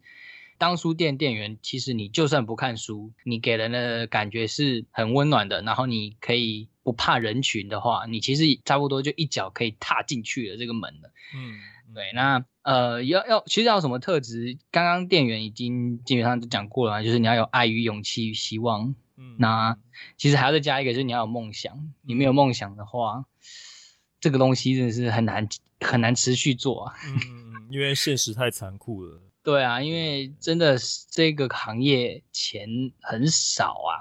[0.56, 11.10] 当书店店员，其实你就算不看书，你给人的感觉是很温暖的，然后你可以不怕人群的话，你其实差不多就一脚可以踏进去了这个门了。
[11.34, 11.58] 嗯。
[11.92, 14.58] 对，那呃，要要，其实要什么特质？
[14.70, 18.94] 刚刚店员已经基本上都讲过了，就是你要有爱与勇气与希望。
[19.16, 19.78] 嗯，那
[20.16, 21.92] 其实还要再加一个，就是你要有梦想。
[22.02, 23.26] 你没有梦想的话，
[24.18, 25.46] 这个东西真的是很难
[25.80, 26.94] 很难持续做啊。
[27.06, 29.20] 嗯，因为现实太残酷了。
[29.44, 32.66] 对啊，因为真的是这个行业钱
[33.02, 33.92] 很少啊。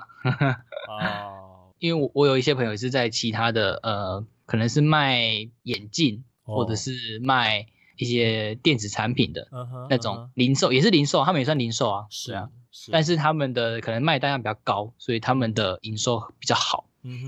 [0.88, 5.20] 哦， 因为我我有一些朋友是在其他的呃，可能是卖
[5.62, 7.68] 眼镜，或者是卖。
[7.98, 9.48] 一些电子产品的
[9.89, 12.50] 那种零售，也是零售，他们也算零售啊，是啊，
[12.91, 16.86] 但是他们的可能卖单量比较高，所以他们的营收比较好，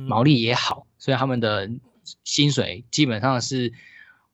[0.08, 1.70] 毛利也好，所以他们的
[2.24, 3.74] 薪水基本上是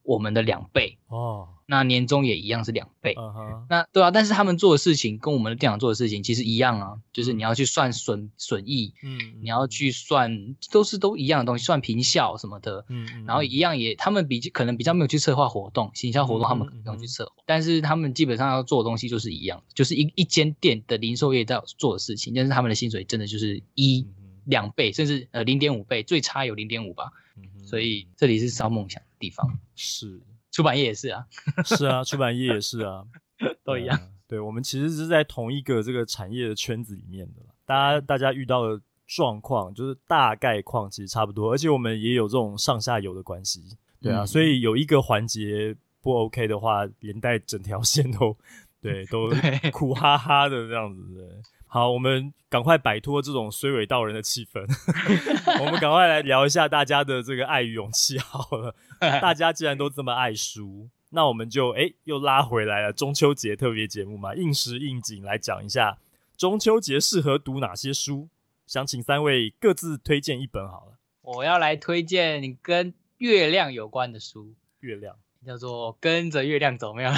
[0.03, 1.49] 我们的两倍哦。
[1.67, 3.65] 那年终也一样是两倍，uh huh.
[3.69, 24.05] 那对啊，但是他们做的事情跟我们的店长做的事情其实一样啊，就是你要去算损损益，嗯，你要去算都是都一样的东西，算平效什么的，嗯，然后一样也他们比可能比较没有去策划活动，行销活动他们可能去策划，嗯、但是他们基本上要做的东西就是一样，就是一一间店的零售业在做的事情，但是他们的薪水真的就是一
[24.43, 27.11] 两倍，甚至呃零点五倍，最差有零点五吧，
[27.55, 30.21] 嗯，所以这里是烧梦想的地方，是。
[30.51, 31.25] 出版业也是啊，
[31.63, 33.05] 是啊，出版业也是啊，
[33.63, 33.97] 都一样。
[34.27, 43.63] 对，我们其实是在同一个这个产业的圈子里面的，大家大家遇到的状况就是大概况其实差不多，而且我们也有这种上下游的关系，
[44.01, 48.35] 对啊，嗯、所以有一个环节不 OK 的话，连带整条线都
[48.81, 49.29] 对，都
[49.71, 51.01] 苦哈哈的这样子。
[51.13, 51.27] 对，
[51.73, 54.59] 好，我们赶快摆脱这种衰尾道人的气氛，
[55.63, 58.75] 我们赶快来聊一下大家的这个爱与勇气好了。
[58.99, 65.97] 大家既然都这么爱书，那我们就哎又拉回来了中秋节特别节目嘛，应时应景来讲一下
[66.35, 68.27] 中秋节适合读哪些书。
[68.67, 70.97] 想请三位各自推荐一本好了。
[71.21, 74.53] 我要来推荐跟月亮有关的书。
[74.81, 75.15] 月亮
[75.45, 77.17] 叫做《跟着月亮走》，没有了。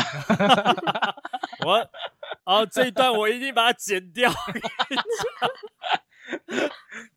[1.66, 1.90] 我
[2.46, 4.32] 哦，这一段我一定把它剪掉。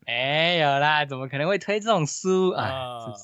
[0.05, 2.65] 没有啦，怎么可能会推这种书啊？
[2.65, 3.23] 啊是不是？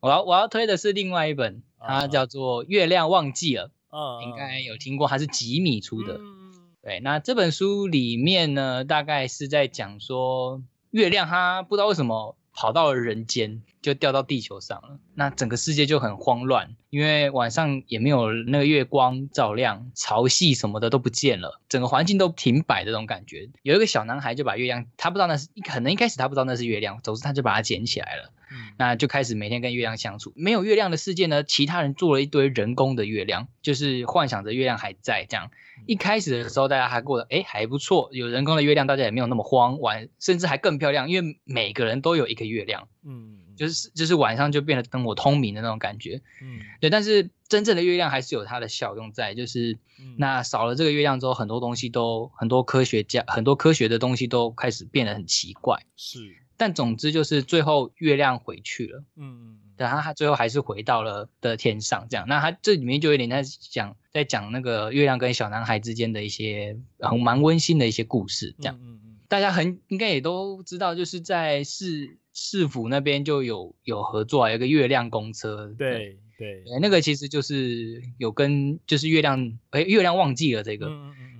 [0.00, 3.70] 我要我要推的是另外一本，它叫做《月亮忘记了》。
[3.96, 6.18] 啊，应该有听过，它是吉米出的。
[6.18, 6.42] 嗯
[6.82, 14.98] 对，那这本书里面呢，大概是在讲说，月亮它不知道为什么跑到了人间，就掉到地球上了。
[15.14, 23.48] 那整个世界就很慌乱，因为晚上也没有那个月光照亮，潮汐什么的都不见了，整个环境都停摆的这种感觉。
[23.62, 28.30] 有一个小男孩就把月亮，他不知道那是，可能一开始他不知道那是月亮，总之他就把它捡起来了。
[28.52, 30.32] 嗯，那就开始每天跟月亮相处。
[30.36, 35.50] 没有月亮的世界呢，其他人做了一堆人工的月亮，就是幻想着月亮还在这样。
[35.86, 46.90] 一开始的时候，大家还过得哎还不错，有人工的月亮，大家也没有那么慌，晚甚至还更漂亮，因为每个人都有一个月亮，嗯，就是就是晚上就变得灯火通明的那种感觉，嗯，对。
[46.90, 49.78] 但是真正的月亮还是有它的效用在，就是
[50.18, 56.41] 那少了这个月亮之后，很多东西都很多科学家很多科学的东西都开始变得很奇怪，是。
[56.56, 62.26] 但总之就是最后月亮回去了，嗯，然后他最后还是回到了的天上，这样。
[62.28, 68.78] 那他这里面就有点在讲，在讲那个月亮跟小男孩之间的一些很蛮温馨的一些故事，这样。
[68.80, 69.18] 嗯嗯。
[69.28, 75.74] 大家很应该也都知道，就是在市市府那边就有有合作，有个月亮公车。
[75.78, 80.90] 对对，那个其实就是有跟就是月亮哎月亮忘记了这个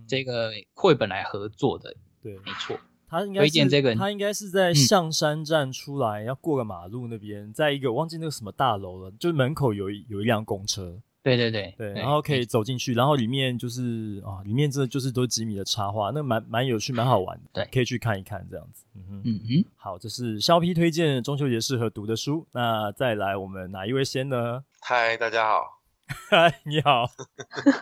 [0.09, 2.79] 这个绘本来合作的，对，没错。
[3.13, 18.87] 他应该是这个，他应该是在象山站出来，要过个马路那边，嗯、在一个我忘记那个什么大楼了，就是门口有一有一辆公车，对对对对，然后可以走进去，然后里面就是啊，里面真的就是都是吉米的插画，那蛮蛮有趣，蛮好玩的，对，可以去看一看这样子。
[18.95, 24.65] 嗯哼，嗯哼，好，这是肖 P 推荐中秋节适合读的书，那再来我们哪一位先呢？
[24.81, 25.83] 嗨，大家好，
[26.31, 27.11] 嗨，你好，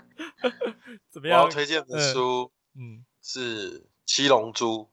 [1.08, 1.38] 怎么样？
[1.38, 4.88] 我要推荐的书，嗯，是《七龙珠》。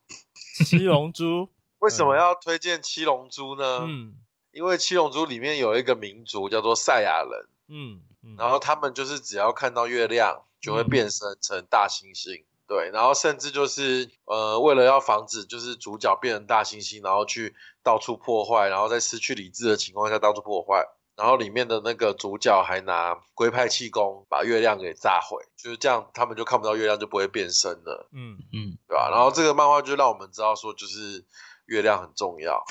[0.66, 1.50] 七龙珠。
[1.80, 3.82] 为什么要推荐七龙珠呢？
[3.82, 4.16] 嗯，
[4.52, 20.84] 因为七龙珠里面有一个民族叫做赛亚人，嗯，嗯，然后他们就是只要看到月亮就会变身成大猩猩，嗯，对，然后甚至就是呃，为了要防止就是主角变成大猩猩，然后去到处破坏，然后在失去理智的情况下到处破坏。
[21.18, 28.08] 然后里面的那个主角还拿龟派气功把月亮给炸毁，就是这样，他们就看不到月亮，就不会变身了。
[28.14, 29.10] 嗯嗯，对吧？
[29.10, 31.26] 然后这个漫画就让我们知道说，就是
[31.66, 32.64] 月亮很重要。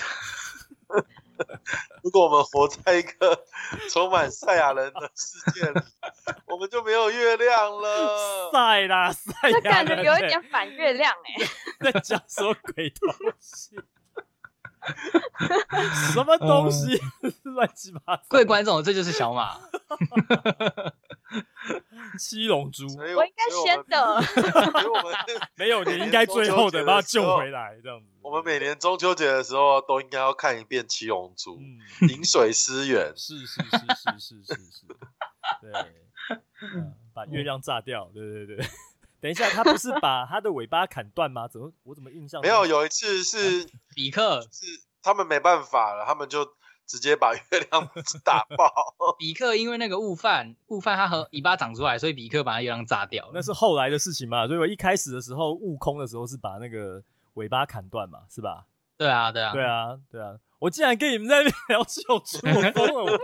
[2.03, 3.45] 如果我们活在一个
[3.91, 5.81] 充满赛亚人的世界里，
[6.47, 8.51] 我们就没有月亮了。
[8.55, 13.77] 赛啦赛亚人，这感觉有一点反月亮哎、欸，在讲什么鬼东西？
[16.13, 17.01] 什么东西？
[17.45, 18.23] 乱七八糟！
[18.29, 19.59] 各位观众，这就是小马。
[22.19, 24.23] 七龙珠，我应该先的。
[25.57, 28.07] 没有，你应该最后的把它救回来，这样子。
[28.23, 31.61] 我们每年中秋节的时候都应该要看一遍七龙珠，
[32.09, 33.13] 饮水思源。
[33.17, 34.87] 是是是是是是是。
[35.61, 35.73] 对，
[37.13, 38.11] 把月亮炸掉。
[38.15, 38.67] 对对对。
[39.27, 41.49] 等一下，他不是把 他的尾巴砍断吗？
[41.49, 42.65] 怎么我怎么印象没有？
[42.65, 44.65] 有一次是比克，是
[45.03, 46.45] 他们没办法了，他们就
[46.87, 47.91] 直接把月亮
[48.25, 48.73] 打爆。
[49.19, 53.29] 比克因为那个悟饭，悟饭他和尾巴长出来，所以比克把他月亮炸掉。
[53.35, 54.47] 那是后来的事情嘛？
[54.47, 57.03] 所以我一开始的时候悟空的时候是把那个
[57.35, 58.21] 尾巴砍断嘛？
[58.31, 58.67] 是吧？
[58.97, 60.37] 对啊，对啊，对啊，对啊！
[60.61, 63.19] 我竟然跟你们在那边聊这种书，我疯了！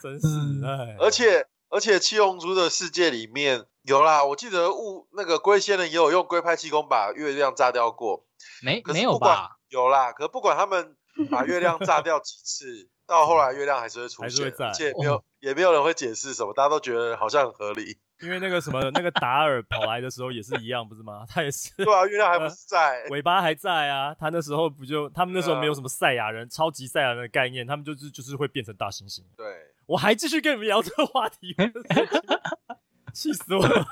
[0.00, 3.66] 真是哎，而且而且七龙珠的世界里面。
[3.82, 8.26] 有啦，我记得悟那个龟仙人也有用龟派气功把月亮炸掉过，
[8.62, 9.56] 没没有吧？
[9.70, 10.94] 有啦，可不管他们
[11.30, 17.96] 把月亮炸掉几次，到后来月亮还是会出现，而且没有、哦、也没有人会解释什么，大家都觉得好像很合理。
[18.20, 21.24] 因为那个什么那个达尔跑来的时候也是一样，不是吗？
[21.26, 24.14] 他也是对啊，月亮还不是在，尾巴还在啊。
[24.14, 29.22] 他那时候不就他们那时候没有什么赛亚人、超级赛亚人的概念，他们就是就是会变成大猩猩。
[29.34, 29.46] 对，
[29.88, 31.56] 我还继续跟你们聊这个话题。
[33.14, 33.86] 气死我了！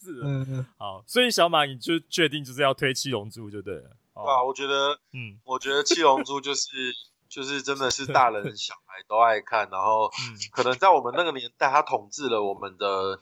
[0.00, 3.90] 是的，好，所以小马你就确定就是要推七龙珠就对了。
[4.14, 6.70] 对啊，我觉得，嗯，我觉得七龙珠就是
[7.28, 10.10] 就是真的是大人小孩都爱看，然后
[10.52, 13.20] 可能在我们那个年代，它统治了我们的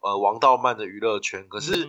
[0.00, 1.46] 呃王道漫的娱乐圈。
[1.48, 1.88] 可是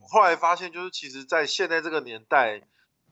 [0.00, 2.60] 后来发现，就是其实，在现在这个年代，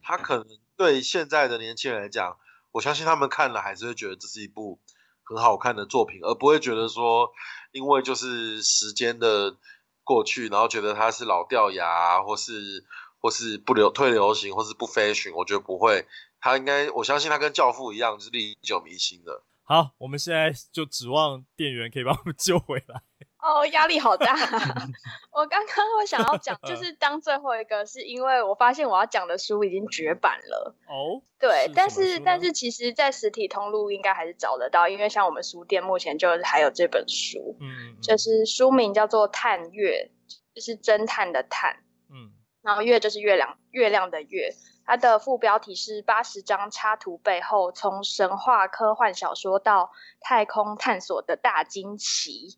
[0.03, 2.37] 他可能对现在的年轻人来讲，
[2.73, 4.81] 我相信他们看了还是会觉得这是一部
[5.29, 7.31] 很好看的作品，而不会觉得说，
[7.73, 9.55] 因为就是时间的
[10.03, 12.85] 过去，然后觉得它是老掉牙，或是
[13.19, 15.35] 或是不流退流行，或是不 fashion。
[15.35, 16.07] 我觉得不会，
[16.41, 19.43] 他应该我相信他跟教父一样，是历久弥新的。
[19.65, 23.03] 好，我们现在就指望店员可以把我们救回来。
[23.41, 24.35] 哦，压力好大！
[25.33, 30.75] 我刚刚我想要讲，就 是当最后一个，是因为我发现我要讲的书已经绝版了。
[30.89, 37.57] 哦，对，是但是但是其实，在实体通路应该还是找得到，因为像我们书店目前就还有这本书。
[37.61, 40.11] 嗯，就是书名叫做《探月》，
[40.55, 41.77] 就是侦探的探。
[42.11, 42.33] 嗯，
[42.63, 44.53] 然后月就是月亮，月亮的月。
[44.85, 52.57] 它的副标题是八十张插图背后，从神话科幻小说到太空探索的大惊奇。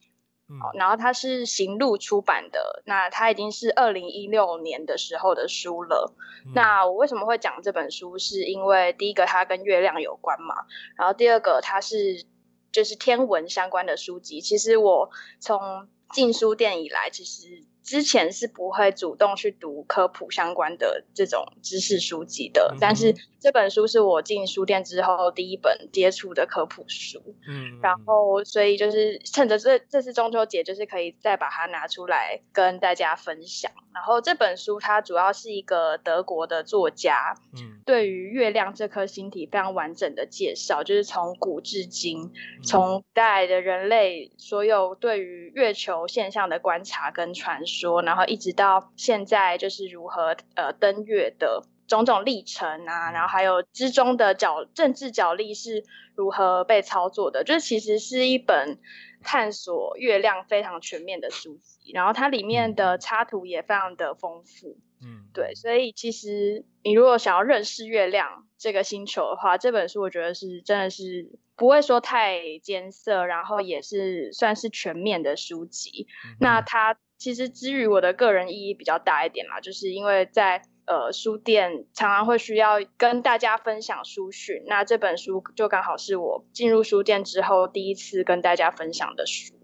[0.50, 6.12] 嗯，然后它是行路出版的，那它已经是二零一六年的时候的书了。
[6.44, 8.18] 嗯，那我为什么会讲这本书？
[8.18, 10.54] 是因为第一个它跟月亮有关嘛，
[10.96, 12.24] 然后第二个它是
[12.72, 14.40] 就是天文相关的书籍。
[14.40, 17.64] 其实我从进书店以来，其实。
[17.82, 27.20] 之前是不会主动去读科普相关的这种知识书籍的，嗯、但是这本书是我进书店之后第一本接触的科普书。
[27.48, 33.70] 嗯，然后所以就是趁着这这次中秋节，就是可以再把它拿出来跟大家分享。
[33.92, 42.30] 然后这本书它主要是一个德国的作家，嗯，对于月亮这颗星体非常完整的介绍，就是从古至今，
[42.62, 58.78] 从古代的人类所有对于月球现象的观察跟传说，然后一直到现在就是如何呃登月的种种历程啊，然后还有之中的角政治角力是如何被操作的，就是其实是一本
[59.22, 71.28] 探索月亮非常全面的书籍，然后它里面的插图也非常的丰富，嗯，对，所以其实你如果想要认识月亮这个星球的话，这本书我觉得是真的是
[71.60, 76.06] 不会说太艰涩，然后也是算是全面的书籍。
[76.24, 89.59] 嗯、那它其实之于我的个人意义比较大一点啦，就是因为在呃书店常常会需要跟大家分享书讯，那这本书就刚好是我进入书店之后第一次跟大家分享的书。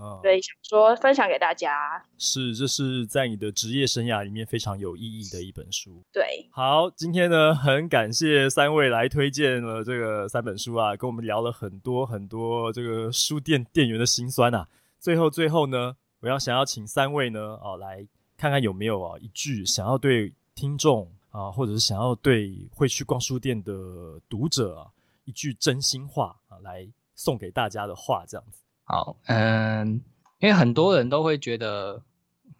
[0.00, 2.02] 嗯哼，哦、所以想说分享给大家。
[2.16, 6.02] 是，这是在你的职业生涯里面非常有意义的一本书。
[6.12, 14.66] 对，好，今天呢很感谢三位来推荐了这个三本书啊，跟我们聊了很多很多这个书店店员的辛酸啊。
[14.98, 15.96] 最后最后呢。
[16.22, 24.88] 我要想要请三位呢，哦，来看看有没有啊一句想要对听众啊，或者是想要对会去逛书店的读者啊
[25.24, 28.59] 一句真心话啊，来送给大家的话，这样子。
[28.90, 30.02] 好，嗯，
[30.40, 32.02] 因为很多人都会觉得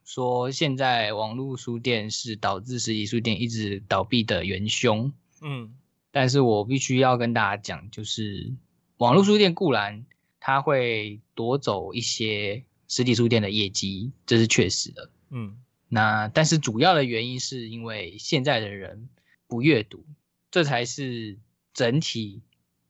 [0.05, 5.13] 说，现在网络书店是导致实体书店一直倒闭的元凶。
[5.43, 5.75] 嗯，
[6.13, 8.53] 但是我必须要跟大家讲，就是
[8.99, 10.07] 网络书店固然
[10.39, 12.65] 它会夺走一些。
[12.93, 15.11] 实体书店的业绩，这是确实的。
[15.31, 15.57] 嗯，
[15.89, 19.09] 那但是主要的原因是因为现在的人
[19.47, 20.05] 不阅读，
[20.51, 21.39] 这才是
[21.73, 22.43] 整体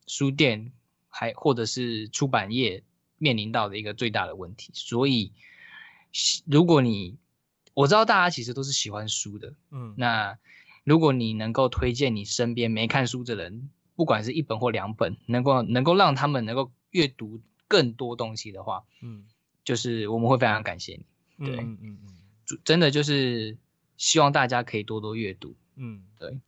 [0.07, 0.71] 书店
[1.07, 2.81] 还或者是出版业
[3.21, 4.71] 面临到的一个最大的问题。
[4.73, 5.31] 所以，
[6.45, 7.17] 如果你
[7.73, 10.37] 我知道大家其实都是喜欢书的，嗯，那
[10.83, 19.25] 如果你能够推荐你身边没看书的人，不管是一本或两本，能够能够让他们能够阅读更多东西的话，嗯。
[19.63, 20.93] 就是我们会非常感谢
[21.37, 23.55] 你，对，嗯嗯嗯，真的就是
[23.95, 26.39] 希望大家可以多多阅读，嗯，对，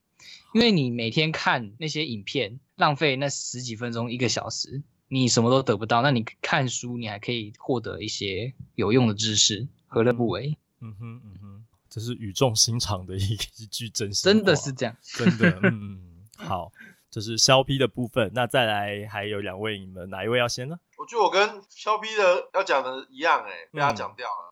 [0.56, 10.58] 因为你每天看那些影片，浪费那十几分钟一个小时，你什么都得不到，那你看书，你还可以获得一些有用的知识，何乐不为？
[10.82, 16.02] 嗯哼嗯哼，这是语重心长的一 一句真心，真的是这样，真的，嗯
[16.40, 16.72] 嗯，好。
[17.12, 20.80] 这是肖 P 的部分，那再来还有两位，你们哪一位要先呢？
[20.98, 24.52] 我觉得我跟肖 P 的要讲的一样，哎，被他讲掉了。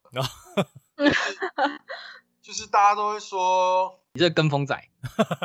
[2.39, 4.79] 就是大家都会说你这跟风仔，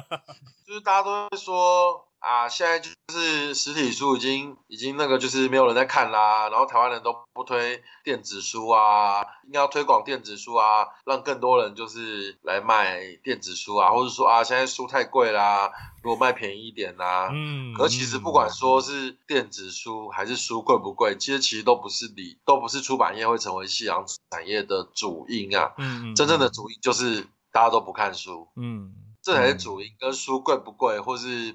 [0.66, 2.05] 就是大家都会说。
[2.27, 15.70] 啊，现在就是实体书已经已经那个就是没有人在看啦，然后台湾人都不推电子书啊，应该要推广电子书啊，让更多人就是来卖电子书啊，或者说啊，现在书太贵啦，
[16.03, 27.20] 如果卖便宜一点啦，嗯，可其实不管说是电子书还是书贵不贵，其实其实都不是理，都不是出版业会成为夕阳产业的主因啊，嗯，真正的主因就是
[27.53, 28.93] 大家都不看书，嗯，
[29.23, 31.55] 这才是主因，跟书贵不贵或是。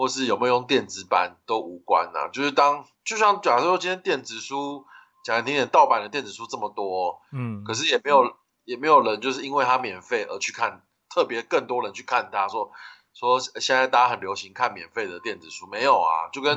[0.00, 4.86] 或是有没有用电子版都无关呐、啊，就是当就像假设说今天电子书
[5.22, 10.80] 讲难听点，盗版的电子书这么多，嗯，可是也没有也没有人就是因为它免费而去看，
[11.14, 12.72] 特别更多人去看它说。
[13.12, 16.30] 说现在大家很流行看免费的电子书，没有啊？
[16.32, 16.56] 就跟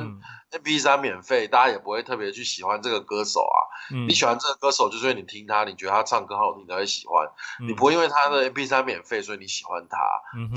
[0.52, 3.58] M P 三免费，大家也不会特别去喜欢这个歌手啊。
[3.92, 7.26] 嗯、你喜欢这个歌手，就是因为你听他，你觉得他唱歌好听，你才会喜欢。
[7.60, 9.98] 嗯、你不会因为他的 M P 三免费，所以你喜欢他。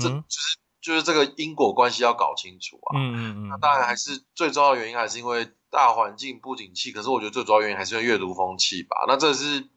[0.00, 0.56] 这就是
[0.88, 2.96] 就是这个因果关系要搞清楚啊。
[2.96, 3.48] 嗯嗯嗯。
[3.50, 6.92] 那当然还是最重要的原因，还是因为大环境不景气。
[6.92, 8.96] 可是我觉得最主要原因还是因为阅读风气吧。
[9.06, 9.68] 那这是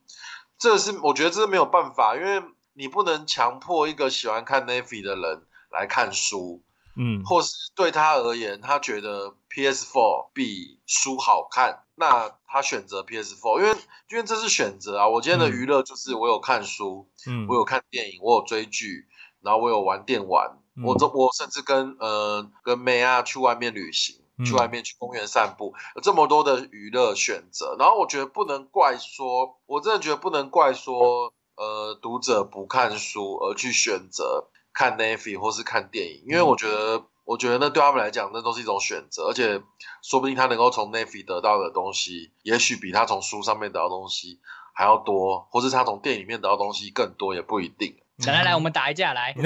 [0.58, 6.64] 这是我觉得这是没有办法，因为你不能强迫一个喜欢看 Navy 的人来看书。
[6.96, 13.78] 嗯，或是对他而言，他觉得 PS4 比书好看，那他选择 PS4，因为
[14.10, 15.08] 因为这是选择啊。
[15.08, 19.08] 我今天的娱乐就是我有看书，嗯，我有看电影，我有追剧，
[19.42, 27.76] 然后我有玩电玩，嗯、我这我甚至跟呃跟妹啊去外面旅行，嗯、去外面去公园散步，有这么多的娱乐选择。
[27.80, 34.48] 然后我觉得不能怪说，我真的觉得不能怪说，呃，读者不看书而去选择。
[34.74, 39.62] 看 Navy 或是看电影，因为我觉得，嗯、我觉得那对他们来讲，那都是一种选择，而且
[40.02, 44.40] 说不定他能够从 Navy 得到的东西，也许比他从书上面得到的东西
[44.74, 47.98] 还要多，或是他从电影里面得到的东西更多，也不一定。
[48.28, 49.36] 来来来，我们打一架来。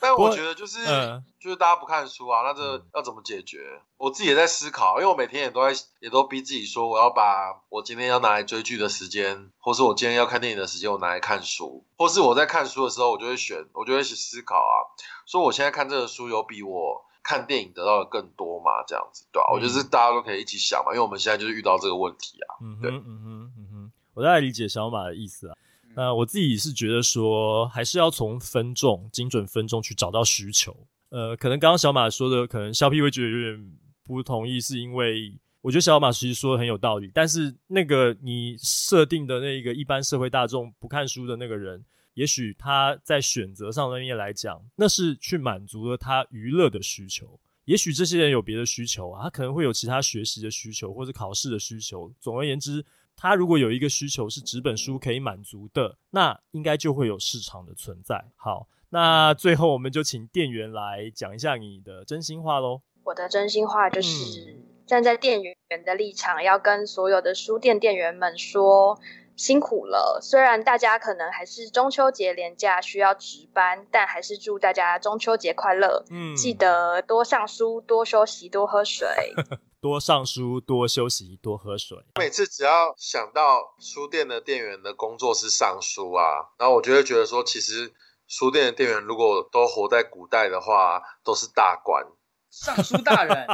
[0.00, 3.80] 但我觉得就是、嗯、就是大家不看书啊，那这要怎么解决？
[3.96, 14.92] 我自己也在思考，因为我每天也都在也都逼自己说，我要把我今天要拿来追剧的时间，或是我今天要看电影的时间，我拿来看书，或是我在看书的时候，我就会选，我就会去思考啊，
[15.24, 18.84] 说我现在看这个书有比我看电影得到的更多吗？
[18.86, 19.48] 这样子对吧、啊？
[19.50, 22.60] 嗯、我觉得是大家都可以一起想嘛，因为我们现在就是遇到这个问题啊。
[22.60, 25.56] 嗯哼对，嗯哼，嗯哼，我大概理解小马的意思啊。
[25.96, 30.76] 那我自己是觉得说，还是要从分众、精准分众去找到需求。
[31.10, 33.72] 呃，可能刚刚小马说的，可能肖 P 会觉得有点
[34.02, 37.10] 不同意，是因为我觉得小马其实说的很有道理。
[37.14, 41.84] 但是那个你设定的那一个一般社会大众不看书的那个人，
[42.14, 47.38] 也许他在选择上那边来讲，那是去满足了他娱乐的需求。
[47.66, 52.12] 也许这些人有别的需求啊，他可能会有其他学习的需求，或者考试的需求。
[52.20, 52.84] 总而言之。
[53.16, 58.24] 他如果有一个需求是纸本书可以满足的，那应该就会有市场的存在。
[58.36, 62.82] 好，那最后我们就请店员来讲一下你的真心话喽。
[63.04, 69.00] 我的真心话就是站在店员的立场，要跟所有的书店店员们说。
[69.36, 76.04] 辛苦了，虽然大家可能还是中秋节连假需要值班，但还是祝大家中秋节快乐。
[76.08, 79.08] 嗯，记得多上书，多休息，多喝水。
[79.84, 81.98] 多上书，多休息，多喝水。
[82.18, 87.92] 每次只要想到书店的店员的工作是上书啊，然后我就会觉得说，其实
[88.26, 92.02] 书店的店员如果都活在古代的话，都是大官。
[92.50, 93.46] 尚书大人，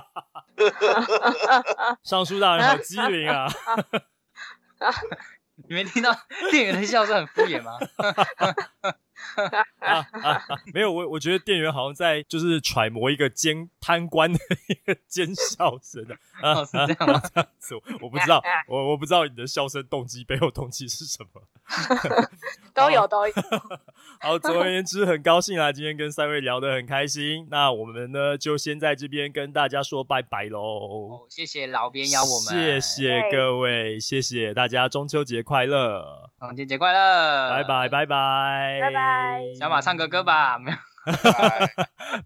[2.05, 3.49] 尚书大人好机灵啊！
[5.69, 6.15] 你没听到
[6.53, 7.77] 店员的笑声很敷衍吗？
[9.81, 10.43] 啊啊啊、
[10.73, 14.39] 没有，我我觉得店员好像在就是揣摩一个奸贪官的
[14.69, 17.21] 一个奸笑声的啊，哦、是这样吗？
[17.35, 21.43] 这样子，我不知道，我我不知道你的笑声动机背后动机是什么。
[22.75, 23.35] 都 有都有。
[24.21, 27.47] 好，总而言之，很高兴啦，今天跟三位聊得很开心。
[27.51, 30.61] 那我们呢，就先在这边跟大家说拜拜喽。
[30.61, 38.91] 哦，谢谢老编邀我们，谢谢各位，谢谢大家，中秋节快乐，中秋节快乐，拜拜拜拜拜拜，
[39.59, 40.77] 小马唱个歌吧，没有，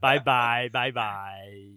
[0.01, 1.74] 拜 拜拜拜。